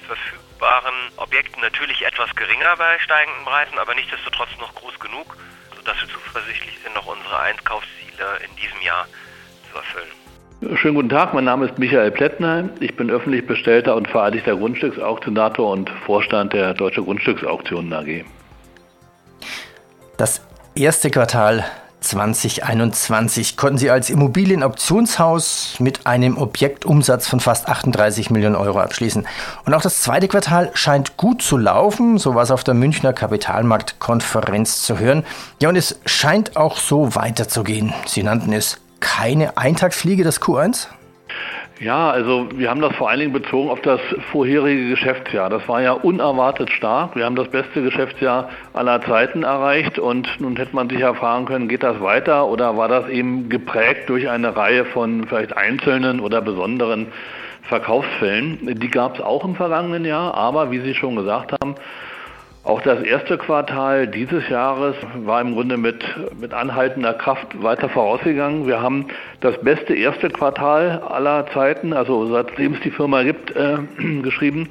verfügbaren 0.06 0.94
Objekten 1.16 1.60
natürlich 1.60 2.04
etwas 2.04 2.34
geringer 2.34 2.76
bei 2.76 2.98
steigenden 3.00 3.44
Preisen, 3.44 3.78
aber 3.78 3.94
nichtsdestotrotz 3.94 4.48
noch 4.58 4.75
groß 4.75 4.98
genug, 4.98 5.36
sodass 5.76 6.00
wir 6.00 6.08
zuversichtlich 6.08 6.78
sind, 6.82 6.94
noch 6.94 7.06
unsere 7.06 7.38
Einkaufsziele 7.38 8.40
in 8.48 8.56
diesem 8.56 8.80
Jahr 8.82 9.06
zu 9.70 9.78
erfüllen. 9.78 10.78
Schönen 10.78 10.94
guten 10.94 11.10
Tag, 11.10 11.34
mein 11.34 11.44
Name 11.44 11.66
ist 11.66 11.78
Michael 11.78 12.10
Plättner. 12.10 12.70
Ich 12.80 12.96
bin 12.96 13.10
öffentlich 13.10 13.46
bestellter 13.46 13.94
und 13.94 14.08
vereidigter 14.08 14.56
Grundstücksauktionator 14.56 15.70
und 15.70 15.90
Vorstand 16.06 16.54
der 16.54 16.72
Deutsche 16.72 17.02
Grundstücksauktionen 17.02 17.92
AG. 17.92 18.25
Das 20.16 20.40
erste 20.75 21.10
Quartal 21.10 21.64
2021 22.00 23.56
konnten 23.56 23.78
Sie 23.78 23.90
als 23.90 24.10
Immobilienauktionshaus 24.10 25.76
mit 25.78 26.06
einem 26.06 26.38
Objektumsatz 26.38 27.26
von 27.26 27.40
fast 27.40 27.68
38 27.68 28.30
Millionen 28.30 28.54
Euro 28.54 28.80
abschließen. 28.80 29.26
Und 29.64 29.74
auch 29.74 29.82
das 29.82 30.00
zweite 30.02 30.28
Quartal 30.28 30.70
scheint 30.74 31.16
gut 31.16 31.42
zu 31.42 31.56
laufen, 31.56 32.18
so 32.18 32.34
war 32.34 32.42
es 32.42 32.50
auf 32.50 32.64
der 32.64 32.74
Münchner 32.74 33.12
Kapitalmarktkonferenz 33.12 34.82
zu 34.82 34.98
hören. 34.98 35.24
Ja, 35.60 35.68
und 35.68 35.76
es 35.76 35.98
scheint 36.06 36.56
auch 36.56 36.76
so 36.76 37.14
weiterzugehen. 37.14 37.92
Sie 38.06 38.22
nannten 38.22 38.52
es 38.52 38.78
keine 39.00 39.56
Eintagsfliege, 39.56 40.24
das 40.24 40.40
Q1? 40.40 40.88
Ja, 41.78 42.11
also 42.11 42.49
wir 42.54 42.71
haben 42.71 42.80
das 42.80 42.97
vor 42.97 43.11
allen 43.11 43.21
Dingen 43.21 43.33
bezogen 43.35 43.68
auf 43.68 43.83
das 43.83 44.00
vorherige 44.33 44.88
Geschäftsjahr. 44.88 45.50
Das 45.50 45.68
war 45.68 45.83
ja 45.83 45.92
unerwartet 45.92 46.71
stark. 46.71 47.14
Wir 47.16 47.26
haben 47.26 47.37
das 47.37 47.49
beste 47.49 47.83
Geschäftsjahr 47.83 48.49
aller 48.73 49.02
Zeiten 49.02 49.42
erreicht 49.42 49.99
und 49.99 50.40
nun 50.40 50.56
hätte 50.56 50.75
man 50.75 50.88
sich 50.88 51.00
ja 51.00 51.12
fragen 51.12 51.45
können, 51.45 51.68
geht 51.68 51.83
das 51.83 52.00
weiter 52.00 52.47
oder 52.47 52.78
war 52.78 52.88
das 52.88 53.11
eben 53.11 53.50
geprägt 53.50 54.09
durch 54.09 54.26
eine 54.30 54.56
Reihe 54.56 54.87
von 54.87 55.26
vielleicht 55.26 55.54
einzelnen 55.54 56.21
oder 56.21 56.40
besonderen 56.40 57.09
Verkaufsfällen? 57.64 58.59
Die 58.80 58.88
gab 58.88 59.16
es 59.16 59.21
auch 59.21 59.45
im 59.45 59.54
vergangenen 59.54 60.06
Jahr, 60.06 60.33
aber 60.33 60.71
wie 60.71 60.80
Sie 60.80 60.95
schon 60.95 61.14
gesagt 61.14 61.52
haben, 61.52 61.75
auch 62.66 62.80
das 62.82 63.00
erste 63.02 63.38
Quartal 63.38 64.08
dieses 64.08 64.49
Jahres 64.49 64.96
war 65.25 65.40
im 65.40 65.54
Grunde 65.54 65.76
mit, 65.76 66.04
mit 66.40 66.52
anhaltender 66.52 67.14
Kraft 67.14 67.62
weiter 67.62 67.88
vorausgegangen. 67.88 68.66
Wir 68.66 68.80
haben 68.82 69.06
das 69.40 69.56
beste 69.61 69.94
erste 69.94 70.28
Quartal 70.30 71.00
aller 71.08 71.46
Zeiten, 71.54 71.92
also 71.92 72.26
seitdem 72.26 72.75
es 72.75 72.80
die 72.80 72.90
Firma 72.90 73.23
gibt, 73.23 73.54
äh, 73.54 73.76
geschrieben 74.23 74.68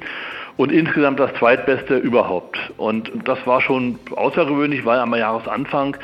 und 0.58 0.72
insgesamt 0.72 1.18
das 1.20 1.32
zweitbeste 1.38 1.96
überhaupt. 1.96 2.58
Und 2.76 3.10
das 3.24 3.38
war 3.46 3.62
schon 3.62 3.98
außergewöhnlich, 4.14 4.84
weil 4.84 4.98
am 4.98 5.14
Jahresanfang 5.14 5.96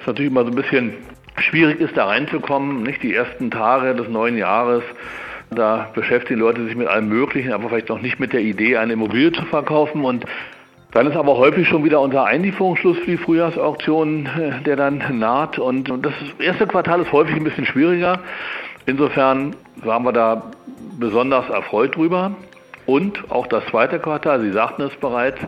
es 0.00 0.06
natürlich 0.06 0.30
immer 0.30 0.44
so 0.44 0.50
ein 0.50 0.56
bisschen 0.56 0.94
schwierig 1.38 1.80
ist, 1.80 1.96
da 1.96 2.06
reinzukommen. 2.06 2.84
Nicht 2.84 3.02
die 3.02 3.14
ersten 3.14 3.50
Tage 3.50 3.96
des 3.96 4.08
neuen 4.08 4.38
Jahres. 4.38 4.84
Da 5.50 5.90
beschäftigen 5.92 6.38
Leute 6.38 6.64
sich 6.64 6.76
mit 6.76 6.86
allem 6.86 7.08
Möglichen, 7.08 7.52
aber 7.52 7.68
vielleicht 7.68 7.88
noch 7.88 8.00
nicht 8.00 8.20
mit 8.20 8.32
der 8.32 8.40
Idee, 8.40 8.76
eine 8.76 8.92
Immobilie 8.92 9.32
zu 9.32 9.44
verkaufen. 9.44 10.04
Und 10.04 10.24
dann 10.92 11.06
ist 11.06 11.16
aber 11.16 11.38
häufig 11.38 11.66
schon 11.68 11.84
wieder 11.84 12.00
unser 12.00 12.24
Einlieferungsschluss 12.24 12.98
für 12.98 13.12
die 13.12 13.16
Frühjahrsauktion, 13.16 14.26
äh, 14.26 14.62
der 14.62 14.76
dann 14.76 15.02
naht. 15.18 15.58
Und 15.58 15.90
das 16.02 16.12
erste 16.38 16.66
Quartal 16.66 17.00
ist 17.00 17.12
häufig 17.12 17.34
ein 17.34 17.44
bisschen 17.44 17.64
schwieriger. 17.64 18.20
Insofern 18.84 19.56
waren 19.76 20.04
wir 20.04 20.12
da 20.12 20.50
besonders 20.98 21.48
erfreut 21.48 21.96
drüber. 21.96 22.32
Und 22.84 23.30
auch 23.30 23.46
das 23.46 23.64
zweite 23.66 23.98
Quartal, 23.98 24.42
Sie 24.42 24.52
sagten 24.52 24.82
es 24.82 24.94
bereits, 24.96 25.38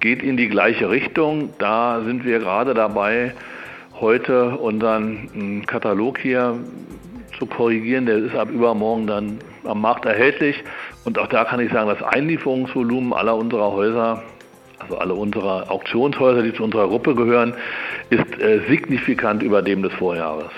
geht 0.00 0.22
in 0.22 0.36
die 0.38 0.48
gleiche 0.48 0.88
Richtung. 0.88 1.50
Da 1.58 2.00
sind 2.02 2.24
wir 2.24 2.38
gerade 2.38 2.72
dabei, 2.72 3.34
heute 4.00 4.56
unseren 4.56 5.28
hm, 5.32 5.66
Katalog 5.66 6.18
hier 6.18 6.54
zu 7.38 7.44
korrigieren. 7.44 8.06
Der 8.06 8.16
ist 8.16 8.34
ab 8.34 8.50
übermorgen 8.50 9.06
dann 9.06 9.38
am 9.64 9.82
Markt 9.82 10.06
erhältlich. 10.06 10.64
Und 11.04 11.18
auch 11.18 11.26
da 11.26 11.44
kann 11.44 11.60
ich 11.60 11.70
sagen, 11.70 11.88
das 11.88 12.02
Einlieferungsvolumen 12.02 13.12
aller 13.12 13.36
unserer 13.36 13.72
Häuser 13.72 14.22
also 14.90 15.00
alle 15.00 15.14
unsere 15.14 15.70
Auktionshäuser, 15.70 16.42
die 16.42 16.52
zu 16.52 16.64
unserer 16.64 16.88
Gruppe 16.88 17.14
gehören, 17.14 17.54
ist 18.10 18.40
äh, 18.40 18.60
signifikant 18.68 19.42
über 19.42 19.62
dem 19.62 19.82
des 19.82 19.92
Vorjahres. 19.92 20.50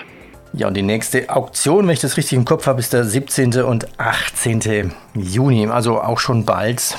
Ja, 0.53 0.67
und 0.67 0.75
die 0.75 0.83
nächste 0.83 1.29
Auktion, 1.29 1.87
wenn 1.87 1.93
ich 1.93 1.99
das 1.99 2.17
richtig 2.17 2.37
im 2.37 2.45
Kopf 2.45 2.67
habe, 2.67 2.79
ist 2.79 2.93
der 2.93 3.03
17. 3.03 3.63
und 3.63 3.87
18. 3.97 4.91
Juni, 5.15 5.67
also 5.67 5.99
auch 5.99 6.19
schon 6.19 6.45
bald 6.45 6.97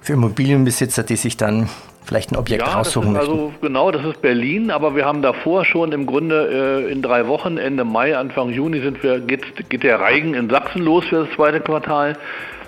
für 0.00 0.12
Immobilienbesitzer, 0.12 1.02
die 1.02 1.16
sich 1.16 1.36
dann 1.36 1.70
vielleicht 2.04 2.32
ein 2.32 2.36
Objekt 2.36 2.66
ja, 2.66 2.74
raussuchen 2.74 3.14
das 3.14 3.24
ist 3.24 3.28
möchten. 3.30 3.44
Also 3.46 3.54
genau, 3.62 3.90
das 3.90 4.04
ist 4.04 4.20
Berlin, 4.20 4.70
aber 4.70 4.94
wir 4.94 5.06
haben 5.06 5.22
davor 5.22 5.64
schon 5.64 5.92
im 5.92 6.04
Grunde 6.04 6.84
äh, 6.86 6.92
in 6.92 7.00
drei 7.00 7.26
Wochen, 7.26 7.56
Ende 7.56 7.84
Mai, 7.84 8.16
Anfang 8.16 8.50
Juni 8.50 8.80
sind 8.80 9.02
wir, 9.02 9.20
geht, 9.20 9.70
geht 9.70 9.82
der 9.82 10.00
Reigen 10.00 10.34
in 10.34 10.50
Sachsen 10.50 10.82
los 10.82 11.06
für 11.06 11.24
das 11.24 11.34
zweite 11.34 11.60
Quartal. 11.60 12.18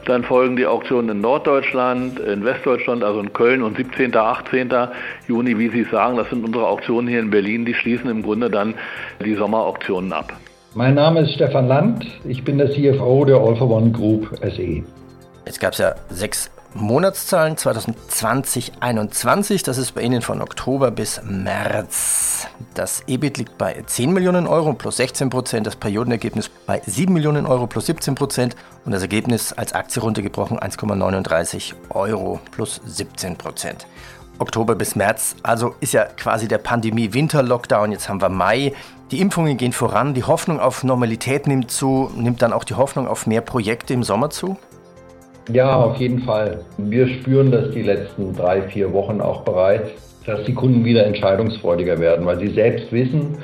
Dann 0.06 0.22
folgen 0.22 0.56
die 0.56 0.66
Auktionen 0.66 1.10
in 1.10 1.20
Norddeutschland, 1.20 2.20
in 2.20 2.44
Westdeutschland, 2.44 3.02
also 3.02 3.20
in 3.20 3.32
Köln 3.32 3.62
und 3.62 3.76
17., 3.76 4.16
18. 4.16 4.72
Juni, 5.26 5.58
wie 5.58 5.68
Sie 5.68 5.84
sagen, 5.90 6.16
das 6.16 6.30
sind 6.30 6.44
unsere 6.44 6.66
Auktionen 6.66 7.08
hier 7.08 7.18
in 7.18 7.30
Berlin, 7.30 7.64
die 7.64 7.74
schließen 7.74 8.08
im 8.08 8.22
Grunde 8.22 8.48
dann 8.48 8.74
die 9.24 9.34
Sommerauktionen 9.34 10.12
ab. 10.12 10.32
Mein 10.74 10.94
Name 10.94 11.22
ist 11.22 11.32
Stefan 11.34 11.66
Land, 11.66 12.06
ich 12.24 12.44
bin 12.44 12.58
der 12.58 12.70
CFO 12.70 13.24
der 13.24 13.36
All 13.36 13.56
for 13.56 13.68
One 13.68 13.90
Group 13.90 14.28
SE. 14.42 14.84
Jetzt 15.44 15.60
gab 15.60 15.72
es 15.72 15.78
ja 15.78 15.94
sechs 16.08 16.50
Monatszahlen 16.74 17.56
2020 17.56 18.06
2021. 18.08 19.62
Das 19.62 19.78
ist 19.78 19.92
bei 19.92 20.02
Ihnen 20.02 20.22
von 20.22 20.40
Oktober 20.40 20.90
bis 20.90 21.20
März. 21.24 22.25
Das 22.74 23.02
EBIT 23.06 23.38
liegt 23.38 23.58
bei 23.58 23.82
10 23.86 24.12
Millionen 24.12 24.46
Euro 24.46 24.72
plus 24.72 24.96
16 24.98 25.30
Prozent, 25.30 25.66
das 25.66 25.76
Periodenergebnis 25.76 26.48
bei 26.48 26.80
7 26.84 27.12
Millionen 27.12 27.46
Euro 27.46 27.66
plus 27.66 27.86
17 27.86 28.14
Prozent 28.14 28.56
und 28.84 28.92
das 28.92 29.02
Ergebnis 29.02 29.52
als 29.52 29.72
Aktie 29.72 30.02
runtergebrochen 30.02 30.58
1,39 30.58 31.74
Euro 31.90 32.40
plus 32.50 32.80
17 32.84 33.36
Prozent. 33.36 33.86
Oktober 34.38 34.74
bis 34.74 34.96
März, 34.96 35.36
also 35.42 35.74
ist 35.80 35.94
ja 35.94 36.04
quasi 36.04 36.46
der 36.48 36.58
Pandemie-Winter-Lockdown. 36.58 37.92
Jetzt 37.92 38.08
haben 38.08 38.20
wir 38.20 38.28
Mai. 38.28 38.72
Die 39.10 39.20
Impfungen 39.20 39.56
gehen 39.56 39.72
voran, 39.72 40.14
die 40.14 40.24
Hoffnung 40.24 40.60
auf 40.60 40.84
Normalität 40.84 41.46
nimmt 41.46 41.70
zu. 41.70 42.10
Nimmt 42.16 42.42
dann 42.42 42.52
auch 42.52 42.64
die 42.64 42.74
Hoffnung 42.74 43.08
auf 43.08 43.26
mehr 43.26 43.40
Projekte 43.40 43.94
im 43.94 44.02
Sommer 44.02 44.30
zu? 44.30 44.56
Ja, 45.48 45.76
auf 45.76 45.96
jeden 45.96 46.22
Fall. 46.22 46.64
Wir 46.76 47.06
spüren 47.06 47.52
das 47.52 47.70
die 47.70 47.82
letzten 47.82 48.34
drei, 48.34 48.62
vier 48.62 48.92
Wochen 48.92 49.20
auch 49.20 49.42
bereits, 49.42 49.90
dass 50.26 50.44
die 50.44 50.54
Kunden 50.54 50.84
wieder 50.84 51.06
entscheidungsfreudiger 51.06 51.98
werden, 51.98 52.26
weil 52.26 52.38
sie 52.38 52.48
selbst 52.48 52.92
wissen, 52.92 53.38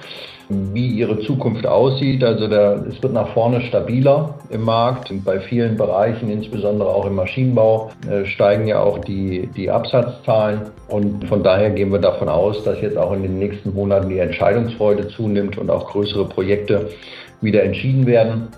wie 0.48 0.88
ihre 0.88 1.20
Zukunft 1.20 1.66
aussieht. 1.66 2.22
Also 2.22 2.48
der, 2.48 2.84
es 2.88 3.02
wird 3.02 3.12
nach 3.12 3.32
vorne 3.32 3.62
stabiler 3.62 4.34
im 4.50 4.62
Markt. 4.62 5.10
Und 5.10 5.24
bei 5.24 5.40
vielen 5.40 5.76
Bereichen, 5.76 6.30
insbesondere 6.30 6.88
auch 6.88 7.06
im 7.06 7.14
Maschinenbau, 7.14 7.90
äh, 8.10 8.24
steigen 8.26 8.66
ja 8.66 8.80
auch 8.80 8.98
die, 8.98 9.48
die 9.56 9.70
Absatzzahlen. 9.70 10.62
Und 10.88 11.26
von 11.28 11.42
daher 11.42 11.70
gehen 11.70 11.90
wir 11.90 12.00
davon 12.00 12.28
aus, 12.28 12.64
dass 12.64 12.80
jetzt 12.80 12.98
auch 12.98 13.12
in 13.12 13.22
den 13.22 13.38
nächsten 13.38 13.72
Monaten 13.72 14.08
die 14.08 14.18
Entscheidungsfreude 14.18 15.08
zunimmt 15.08 15.58
und 15.58 15.70
auch 15.70 15.90
größere 15.90 16.28
Projekte 16.28 16.90
wieder 17.40 17.62
entschieden 17.62 18.06
werden. 18.06 18.48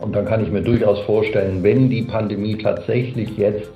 Und 0.00 0.14
dann 0.14 0.26
kann 0.26 0.42
ich 0.42 0.50
mir 0.50 0.62
durchaus 0.62 1.00
vorstellen, 1.00 1.62
wenn 1.62 1.88
die 1.88 2.02
Pandemie 2.02 2.58
tatsächlich 2.58 3.36
jetzt 3.38 3.70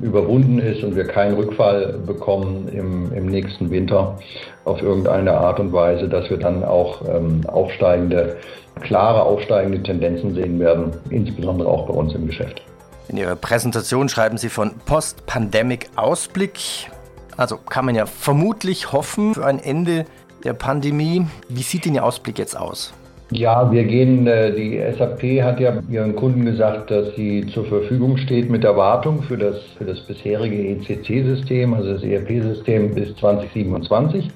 überwunden 0.00 0.58
ist 0.58 0.82
und 0.82 0.96
wir 0.96 1.04
keinen 1.04 1.34
Rückfall 1.34 1.98
bekommen 2.06 2.68
im, 2.68 3.12
im 3.12 3.26
nächsten 3.26 3.70
Winter 3.70 4.18
auf 4.64 4.80
irgendeine 4.80 5.32
Art 5.32 5.60
und 5.60 5.72
Weise, 5.72 6.08
dass 6.08 6.30
wir 6.30 6.38
dann 6.38 6.64
auch 6.64 7.02
ähm, 7.08 7.42
aufsteigende, 7.46 8.36
klare 8.80 9.22
aufsteigende 9.22 9.82
Tendenzen 9.82 10.34
sehen 10.34 10.58
werden, 10.58 10.92
insbesondere 11.10 11.68
auch 11.68 11.86
bei 11.86 11.94
uns 11.94 12.14
im 12.14 12.26
Geschäft. 12.26 12.62
In 13.08 13.18
Ihrer 13.18 13.36
Präsentation 13.36 14.08
schreiben 14.08 14.38
Sie 14.38 14.48
von 14.48 14.72
Post-Pandemic-Ausblick. 14.86 16.90
Also 17.36 17.56
kann 17.56 17.84
man 17.84 17.94
ja 17.94 18.06
vermutlich 18.06 18.92
hoffen 18.92 19.34
für 19.34 19.44
ein 19.44 19.58
Ende 19.58 20.06
der 20.44 20.54
Pandemie. 20.54 21.26
Wie 21.48 21.62
sieht 21.62 21.84
denn 21.84 21.94
Ihr 21.94 22.04
Ausblick 22.04 22.38
jetzt 22.38 22.56
aus? 22.56 22.94
Ja, 23.34 23.72
wir 23.72 23.84
gehen, 23.84 24.26
äh, 24.26 24.52
die 24.52 24.78
SAP 24.98 25.42
hat 25.42 25.58
ja 25.58 25.72
ihren 25.88 26.14
Kunden 26.14 26.44
gesagt, 26.44 26.90
dass 26.90 27.14
sie 27.14 27.46
zur 27.46 27.64
Verfügung 27.64 28.18
steht 28.18 28.50
mit 28.50 28.62
der 28.62 28.76
Wartung 28.76 29.22
für 29.22 29.38
das, 29.38 29.56
für 29.78 29.86
das 29.86 30.00
bisherige 30.00 30.54
ECC-System, 30.54 31.72
also 31.72 31.94
das 31.94 32.02
ERP-System 32.02 32.94
bis 32.94 33.16
2027. 33.16 34.28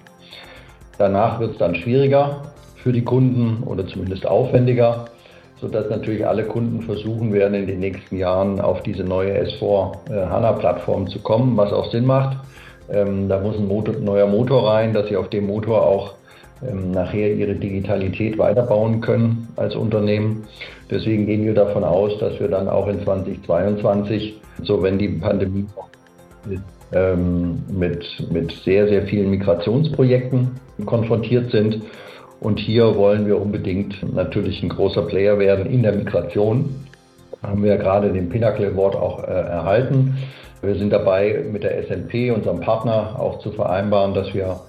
Danach 0.96 1.38
wird 1.40 1.52
es 1.52 1.58
dann 1.58 1.74
schwieriger 1.74 2.40
für 2.76 2.92
die 2.92 3.04
Kunden 3.04 3.62
oder 3.64 3.86
zumindest 3.86 4.26
aufwendiger, 4.26 5.04
sodass 5.60 5.90
natürlich 5.90 6.26
alle 6.26 6.44
Kunden 6.44 6.80
versuchen 6.80 7.34
werden, 7.34 7.52
in 7.52 7.66
den 7.66 7.80
nächsten 7.80 8.16
Jahren 8.16 8.60
auf 8.60 8.82
diese 8.82 9.04
neue 9.04 9.38
S4 9.42 10.10
äh, 10.10 10.26
HANA-Plattform 10.26 11.08
zu 11.08 11.18
kommen, 11.18 11.54
was 11.58 11.70
auch 11.70 11.90
Sinn 11.90 12.06
macht. 12.06 12.38
Ähm, 12.90 13.28
da 13.28 13.40
muss 13.40 13.56
ein 13.58 13.68
Motor, 13.68 13.96
neuer 13.96 14.26
Motor 14.26 14.70
rein, 14.70 14.94
dass 14.94 15.08
sie 15.08 15.16
auf 15.18 15.28
dem 15.28 15.48
Motor 15.48 15.84
auch 15.84 16.14
nachher 16.60 17.34
ihre 17.34 17.54
Digitalität 17.54 18.38
weiterbauen 18.38 19.00
können 19.00 19.48
als 19.56 19.74
Unternehmen. 19.76 20.44
Deswegen 20.90 21.26
gehen 21.26 21.44
wir 21.44 21.54
davon 21.54 21.84
aus, 21.84 22.18
dass 22.18 22.38
wir 22.40 22.48
dann 22.48 22.68
auch 22.68 22.88
in 22.88 23.02
2022, 23.02 24.40
so 24.62 24.82
wenn 24.82 24.98
die 24.98 25.08
Pandemie 25.08 25.66
ähm, 26.92 27.62
mit, 27.68 28.04
mit 28.30 28.52
sehr, 28.64 28.88
sehr 28.88 29.02
vielen 29.02 29.30
Migrationsprojekten 29.30 30.52
konfrontiert 30.84 31.50
sind. 31.50 31.82
Und 32.40 32.58
hier 32.58 32.96
wollen 32.96 33.26
wir 33.26 33.40
unbedingt 33.40 34.14
natürlich 34.14 34.62
ein 34.62 34.68
großer 34.68 35.02
Player 35.02 35.38
werden 35.38 35.66
in 35.66 35.82
der 35.82 35.94
Migration. 35.94 36.74
Haben 37.42 37.62
wir 37.64 37.76
gerade 37.76 38.12
den 38.12 38.28
Pinnacle 38.28 38.72
Award 38.72 38.96
auch 38.96 39.22
äh, 39.24 39.26
erhalten. 39.26 40.16
Wir 40.62 40.74
sind 40.76 40.92
dabei, 40.92 41.44
mit 41.52 41.64
der 41.64 41.82
SNP, 41.84 42.30
unserem 42.30 42.60
Partner, 42.60 43.16
auch 43.18 43.40
zu 43.40 43.52
vereinbaren, 43.52 44.14
dass 44.14 44.32
wir 44.34 44.60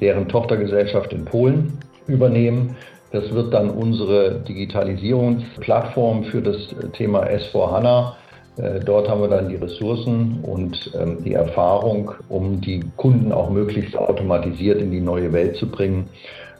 deren 0.00 0.28
Tochtergesellschaft 0.28 1.12
in 1.12 1.24
Polen 1.24 1.78
übernehmen. 2.06 2.76
Das 3.12 3.32
wird 3.32 3.54
dann 3.54 3.70
unsere 3.70 4.40
Digitalisierungsplattform 4.40 6.24
für 6.24 6.42
das 6.42 6.74
Thema 6.92 7.24
S4HANA. 7.24 8.14
Äh, 8.56 8.80
dort 8.80 9.08
haben 9.08 9.20
wir 9.20 9.28
dann 9.28 9.48
die 9.48 9.56
Ressourcen 9.56 10.40
und 10.42 10.90
ähm, 10.98 11.22
die 11.24 11.34
Erfahrung, 11.34 12.12
um 12.28 12.60
die 12.60 12.84
Kunden 12.96 13.32
auch 13.32 13.50
möglichst 13.50 13.96
automatisiert 13.96 14.80
in 14.80 14.90
die 14.90 15.00
neue 15.00 15.32
Welt 15.32 15.56
zu 15.56 15.68
bringen 15.70 16.08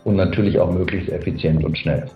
und 0.04 0.16
natürlich 0.16 0.58
auch 0.58 0.70
möglichst 0.70 1.10
effizient 1.10 1.64
und 1.64 1.76
schnell. 1.78 2.08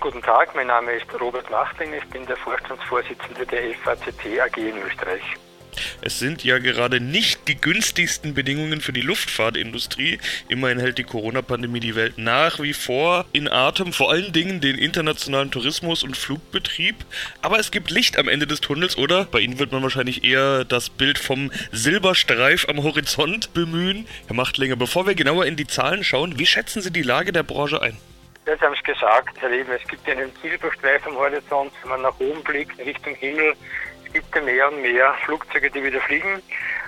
Guten 0.00 0.20
Tag, 0.20 0.54
mein 0.54 0.66
Name 0.66 0.92
ist 0.92 1.06
Robert 1.18 1.50
Machtling, 1.50 1.90
ich 1.96 2.06
bin 2.10 2.26
der 2.26 2.36
Vorstandsvorsitzende 2.36 3.46
der 3.46 3.74
FACT 3.82 4.38
AG 4.38 4.56
in 4.58 4.76
Österreich. 4.86 5.22
Es 6.00 6.18
sind 6.18 6.44
ja 6.44 6.58
gerade 6.58 7.00
nicht 7.00 7.48
die 7.48 7.60
günstigsten 7.60 8.34
Bedingungen 8.34 8.80
für 8.80 8.92
die 8.92 9.00
Luftfahrtindustrie. 9.00 10.18
Immerhin 10.48 10.78
hält 10.78 10.98
die 10.98 11.04
Corona-Pandemie 11.04 11.80
die 11.80 11.94
Welt 11.94 12.18
nach 12.18 12.60
wie 12.60 12.72
vor 12.72 13.26
in 13.32 13.48
Atem, 13.48 13.92
vor 13.92 14.10
allen 14.10 14.32
Dingen 14.32 14.60
den 14.60 14.78
internationalen 14.78 15.50
Tourismus 15.50 16.02
und 16.02 16.16
Flugbetrieb. 16.16 16.96
Aber 17.42 17.58
es 17.58 17.70
gibt 17.70 17.90
Licht 17.90 18.18
am 18.18 18.28
Ende 18.28 18.46
des 18.46 18.60
Tunnels, 18.60 18.96
oder? 18.96 19.24
Bei 19.24 19.40
Ihnen 19.40 19.58
wird 19.58 19.72
man 19.72 19.82
wahrscheinlich 19.82 20.24
eher 20.24 20.64
das 20.64 20.90
Bild 20.90 21.18
vom 21.18 21.50
Silberstreif 21.72 22.68
am 22.68 22.82
Horizont 22.82 23.52
bemühen. 23.54 24.06
Herr 24.26 24.36
Machtlinger, 24.36 24.76
bevor 24.76 25.06
wir 25.06 25.14
genauer 25.14 25.46
in 25.46 25.56
die 25.56 25.66
Zahlen 25.66 26.04
schauen, 26.04 26.38
wie 26.38 26.46
schätzen 26.46 26.82
Sie 26.82 26.90
die 26.90 27.02
Lage 27.02 27.32
der 27.32 27.42
Branche 27.42 27.82
ein? 27.82 27.96
Sie 28.44 28.64
haben 28.64 28.72
es 28.72 28.82
gesagt, 28.82 29.38
Herr 29.40 29.50
Leben, 29.50 29.70
es 29.72 29.86
gibt 29.86 30.08
einen 30.08 30.32
Silberstreif 30.40 31.06
am 31.06 31.16
Horizont, 31.16 31.70
wenn 31.82 31.90
man 31.90 32.02
nach 32.02 32.18
oben 32.18 32.42
blickt, 32.44 32.78
Richtung 32.78 33.14
Himmel, 33.16 33.54
gibt 34.12 34.34
ja 34.34 34.40
mehr 34.40 34.68
und 34.68 34.82
mehr 34.82 35.14
Flugzeuge, 35.24 35.70
die 35.70 35.82
wieder 35.82 36.00
fliegen. 36.00 36.42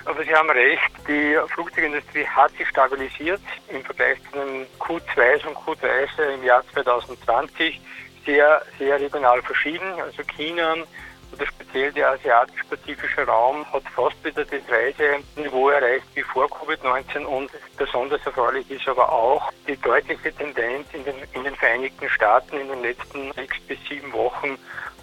Aber 0.05 0.23
Sie 0.23 0.33
haben 0.33 0.49
recht, 0.49 0.91
die 1.07 1.37
Flugzeugindustrie 1.53 2.25
hat 2.25 2.51
sich 2.57 2.67
stabilisiert 2.67 3.41
im 3.69 3.83
Vergleich 3.83 4.17
zu 4.31 4.37
den 4.37 4.65
Q2 4.79 5.45
und 5.47 5.57
Q3 5.57 6.33
im 6.35 6.43
Jahr 6.43 6.63
2020 6.73 7.79
sehr, 8.25 8.61
sehr 8.77 8.99
regional 8.99 9.41
verschieden. 9.41 9.93
Also 9.99 10.23
China 10.23 10.75
oder 11.33 11.45
speziell 11.45 11.91
der 11.93 12.09
asiatisch-pazifische 12.09 13.25
Raum 13.25 13.65
hat 13.71 13.83
fast 13.95 14.23
wieder 14.23 14.43
das 14.43 14.61
Reiseniveau 14.69 15.69
erreicht 15.69 16.05
wie 16.13 16.23
vor 16.23 16.45
Covid-19 16.47 17.23
und 17.23 17.49
besonders 17.77 18.25
erfreulich 18.25 18.69
ist 18.69 18.87
aber 18.87 19.11
auch 19.11 19.51
die 19.67 19.77
deutliche 19.77 20.33
Tendenz 20.33 20.87
in 20.93 21.05
den, 21.05 21.15
in 21.33 21.43
den 21.43 21.55
Vereinigten 21.55 22.09
Staaten 22.09 22.57
in 22.57 22.67
den 22.67 22.81
letzten 22.81 23.31
sechs 23.33 23.59
bis 23.61 23.77
sieben 23.87 24.11
Wochen 24.13 24.57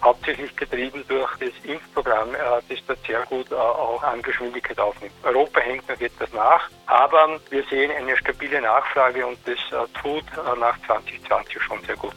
hauptsächlich 0.09 0.55
getrieben 0.55 1.03
durch 1.07 1.29
das 1.37 1.51
Impfprogramm, 1.63 2.33
äh, 2.33 2.37
das 2.67 2.79
da 2.87 2.95
sehr 3.05 3.21
gut 3.27 3.51
äh, 3.51 3.55
auch 3.55 4.01
an 4.01 4.21
Geschwindigkeit 4.23 4.79
aufnimmt. 4.79 5.13
Europa 5.23 5.59
hängt 5.59 5.87
noch 5.87 6.01
etwas 6.01 6.33
nach, 6.33 6.67
aber 6.87 7.39
wir 7.51 7.63
sehen 7.69 7.91
eine 7.91 8.17
stabile 8.17 8.59
Nachfrage 8.61 9.25
und 9.25 9.37
das 9.45 9.59
äh, 9.71 10.01
tut 10.01 10.25
nach 10.59 10.77
2020 10.87 11.61
schon 11.61 11.79
sehr 11.85 11.95
gut. 11.95 12.15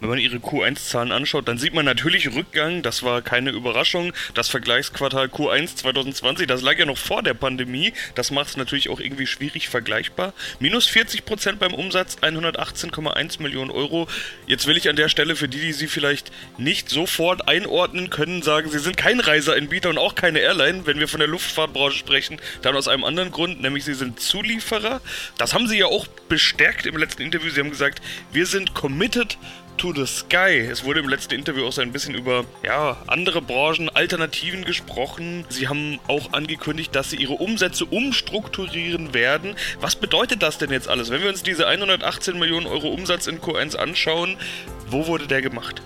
Wenn 0.00 0.08
man 0.08 0.18
ihre 0.18 0.36
Q1-Zahlen 0.36 1.12
anschaut, 1.12 1.46
dann 1.46 1.58
sieht 1.58 1.74
man 1.74 1.84
natürlich 1.84 2.34
Rückgang. 2.34 2.82
Das 2.82 3.02
war 3.02 3.20
keine 3.20 3.50
Überraschung. 3.50 4.14
Das 4.32 4.48
Vergleichsquartal 4.48 5.26
Q1 5.26 5.76
2020, 5.76 6.46
das 6.46 6.62
lag 6.62 6.78
ja 6.78 6.86
noch 6.86 6.96
vor 6.96 7.22
der 7.22 7.34
Pandemie. 7.34 7.92
Das 8.14 8.30
macht 8.30 8.48
es 8.48 8.56
natürlich 8.56 8.88
auch 8.88 8.98
irgendwie 8.98 9.26
schwierig 9.26 9.68
vergleichbar. 9.68 10.32
Minus 10.58 10.86
40 10.86 11.26
Prozent 11.26 11.58
beim 11.58 11.74
Umsatz, 11.74 12.16
118,1 12.22 13.42
Millionen 13.42 13.70
Euro. 13.70 14.08
Jetzt 14.46 14.66
will 14.66 14.78
ich 14.78 14.88
an 14.88 14.96
der 14.96 15.10
Stelle 15.10 15.36
für 15.36 15.48
die, 15.48 15.60
die 15.60 15.74
Sie 15.74 15.86
vielleicht 15.86 16.32
nicht 16.56 16.88
sofort 16.88 17.46
einordnen 17.46 18.08
können, 18.08 18.40
sagen, 18.40 18.70
Sie 18.70 18.78
sind 18.78 18.96
kein 18.96 19.20
Reiseanbieter 19.20 19.90
und 19.90 19.98
auch 19.98 20.14
keine 20.14 20.38
Airline. 20.38 20.86
Wenn 20.86 20.98
wir 20.98 21.08
von 21.08 21.20
der 21.20 21.28
Luftfahrtbranche 21.28 21.98
sprechen, 21.98 22.40
dann 22.62 22.74
aus 22.74 22.88
einem 22.88 23.04
anderen 23.04 23.32
Grund, 23.32 23.60
nämlich 23.60 23.84
Sie 23.84 23.94
sind 23.94 24.18
Zulieferer. 24.18 25.02
Das 25.36 25.52
haben 25.52 25.68
Sie 25.68 25.76
ja 25.76 25.86
auch 25.86 26.06
bestärkt 26.30 26.86
im 26.86 26.96
letzten 26.96 27.20
Interview. 27.20 27.50
Sie 27.50 27.60
haben 27.60 27.68
gesagt, 27.68 28.00
wir 28.32 28.46
sind 28.46 28.72
committed 28.72 29.36
to 29.80 29.94
the 29.94 30.06
Sky. 30.06 30.58
Es 30.58 30.84
wurde 30.84 31.00
im 31.00 31.08
letzten 31.08 31.34
Interview 31.34 31.64
auch 31.64 31.72
so 31.72 31.80
ein 31.80 31.90
bisschen 31.90 32.14
über 32.14 32.44
ja, 32.62 32.98
andere 33.06 33.40
Branchen, 33.40 33.88
Alternativen 33.88 34.66
gesprochen. 34.66 35.46
Sie 35.48 35.68
haben 35.68 35.98
auch 36.06 36.34
angekündigt, 36.34 36.94
dass 36.94 37.08
sie 37.08 37.16
ihre 37.16 37.32
Umsätze 37.32 37.86
umstrukturieren 37.86 39.14
werden. 39.14 39.56
Was 39.80 39.96
bedeutet 39.96 40.42
das 40.42 40.58
denn 40.58 40.70
jetzt 40.70 40.86
alles? 40.86 41.08
Wenn 41.08 41.22
wir 41.22 41.30
uns 41.30 41.42
diese 41.42 41.66
118 41.66 42.38
Millionen 42.38 42.66
Euro 42.66 42.88
Umsatz 42.88 43.26
in 43.26 43.40
Q1 43.40 43.76
anschauen, 43.76 44.36
wo 44.88 45.06
wurde 45.06 45.26
der 45.26 45.40
gemacht? 45.40 45.80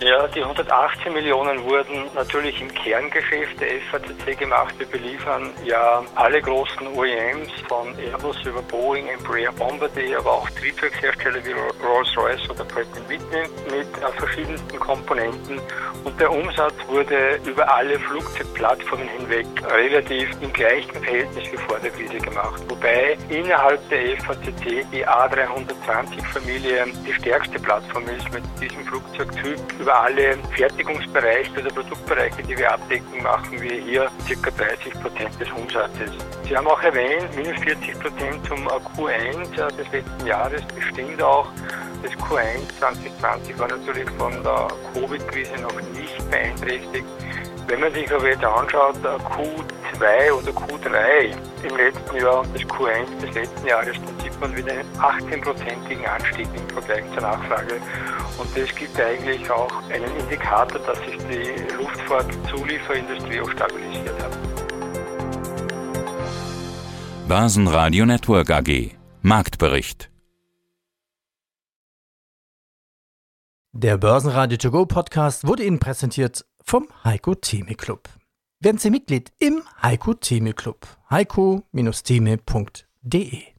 Ja, 0.00 0.26
die 0.26 0.42
118 0.42 1.12
Millionen 1.12 1.62
wurden 1.62 2.10
natürlich 2.14 2.60
im 2.60 2.72
Kerngeschäft 2.74 3.60
der 3.60 3.80
FACC 3.90 4.36
gemacht. 4.36 4.74
Wir 4.78 4.86
beliefern 4.86 5.50
ja 5.64 6.02
alle 6.16 6.42
großen 6.42 6.88
OEMs 6.88 7.52
von 7.68 7.96
Airbus 7.96 8.36
über 8.44 8.62
Boeing, 8.62 9.06
Embraer, 9.08 9.52
Bombardier, 9.52 10.18
aber 10.18 10.32
auch 10.32 10.50
Triebwerkshersteller 10.50 11.44
wie 11.44 11.52
Rolls-Royce 11.86 12.50
oder 12.50 12.64
Pratt 12.64 12.86
Whitney 13.06 13.44
mit 13.70 13.86
äh, 13.98 14.12
verschiedensten 14.18 14.78
Komponenten. 14.80 15.60
Und 16.02 16.18
der 16.18 16.32
Umsatz 16.32 16.74
wurde 16.88 17.38
über 17.46 17.72
alle 17.72 17.96
Flugzeugplattformen 18.00 19.08
hinweg 19.08 19.46
relativ 19.70 20.28
im 20.40 20.52
gleichen 20.52 20.90
Verhältnis 20.90 21.44
wie 21.52 21.58
vor 21.58 21.78
der 21.78 21.92
Krise 21.92 22.18
gemacht. 22.18 22.60
Wobei 22.68 23.16
innerhalb 23.28 23.88
der 23.88 24.16
FACC 24.22 24.84
die 24.90 25.06
A320-Familie 25.06 26.86
die 27.06 27.12
stärkste 27.12 27.60
Plattform 27.60 28.04
ist 28.08 28.32
mit 28.32 28.42
diesem 28.60 28.84
Flugzeugtyp. 28.84 29.60
Über 29.78 29.91
über 29.92 30.00
alle 30.04 30.38
Fertigungsbereiche 30.56 31.60
oder 31.60 31.70
Produktbereiche, 31.70 32.42
die 32.42 32.56
wir 32.56 32.72
abdecken, 32.72 33.22
machen 33.22 33.60
wir 33.60 33.72
hier 33.72 34.10
ca. 34.26 34.50
30 34.50 34.92
Prozent 34.94 35.38
des 35.38 35.50
Umsatzes. 35.52 36.10
Sie 36.48 36.56
haben 36.56 36.66
auch 36.66 36.82
erwähnt, 36.82 37.28
minus 37.36 37.58
40 37.60 38.00
Prozent 38.00 38.46
zum 38.46 38.66
Q1 38.68 39.54
des 39.76 39.92
letzten 39.92 40.26
Jahres 40.26 40.62
bestimmt 40.74 41.22
auch. 41.22 41.46
Das 42.02 42.12
Q1 42.12 42.78
2020 42.78 43.58
war 43.58 43.68
natürlich 43.68 44.08
von 44.18 44.32
der 44.42 44.68
Covid-Krise 44.94 45.60
noch 45.60 45.74
nicht 45.92 46.30
beeinträchtigt. 46.30 47.06
Wenn 47.66 47.80
man 47.80 47.92
sich 47.92 48.10
aber 48.12 48.28
jetzt 48.28 48.44
anschaut, 48.44 48.96
Q2 48.96 50.32
oder 50.32 50.52
Q3 50.52 51.36
im 51.68 51.76
letzten 51.76 52.16
Jahr 52.16 52.40
und 52.40 52.54
das 52.54 52.62
Q1 52.62 53.20
des 53.20 53.34
letzten 53.34 53.66
Jahres, 53.66 53.96
dann 54.06 54.20
sieht 54.20 54.31
man 54.40 54.56
wieder 54.56 54.72
einen 54.72 54.88
18-prozentigen 54.98 56.04
Anstieg 56.04 56.48
im 56.54 56.68
Vergleich 56.70 57.04
zur 57.12 57.22
Nachfrage. 57.22 57.80
Und 58.38 58.56
das 58.56 58.74
gibt 58.74 58.98
eigentlich 59.00 59.48
auch 59.50 59.70
einen 59.90 60.16
Indikator, 60.18 60.80
dass 60.80 60.98
sich 61.00 61.18
die 61.30 61.74
Luftfahrtzulieferindustrie 61.74 63.40
auch 63.40 63.50
stabilisiert 63.50 64.22
hat. 64.22 64.38
Basen 67.28 67.64
Network 67.64 68.50
AG 68.50 68.90
Marktbericht 69.22 70.10
Der 73.72 73.96
Börsenradio 73.96 74.58
To 74.58 74.70
Go 74.70 74.84
Podcast 74.84 75.46
wurde 75.46 75.64
Ihnen 75.64 75.78
präsentiert 75.78 76.44
vom 76.62 76.88
Heiko 77.04 77.34
Theme 77.34 77.74
Club. 77.74 78.10
Werden 78.60 78.76
Sie 78.78 78.90
Mitglied 78.90 79.32
im 79.38 79.62
Heiko 79.82 80.12
Theme 80.14 80.52
Club. 80.52 80.86
heiko-theme.de 81.10 83.51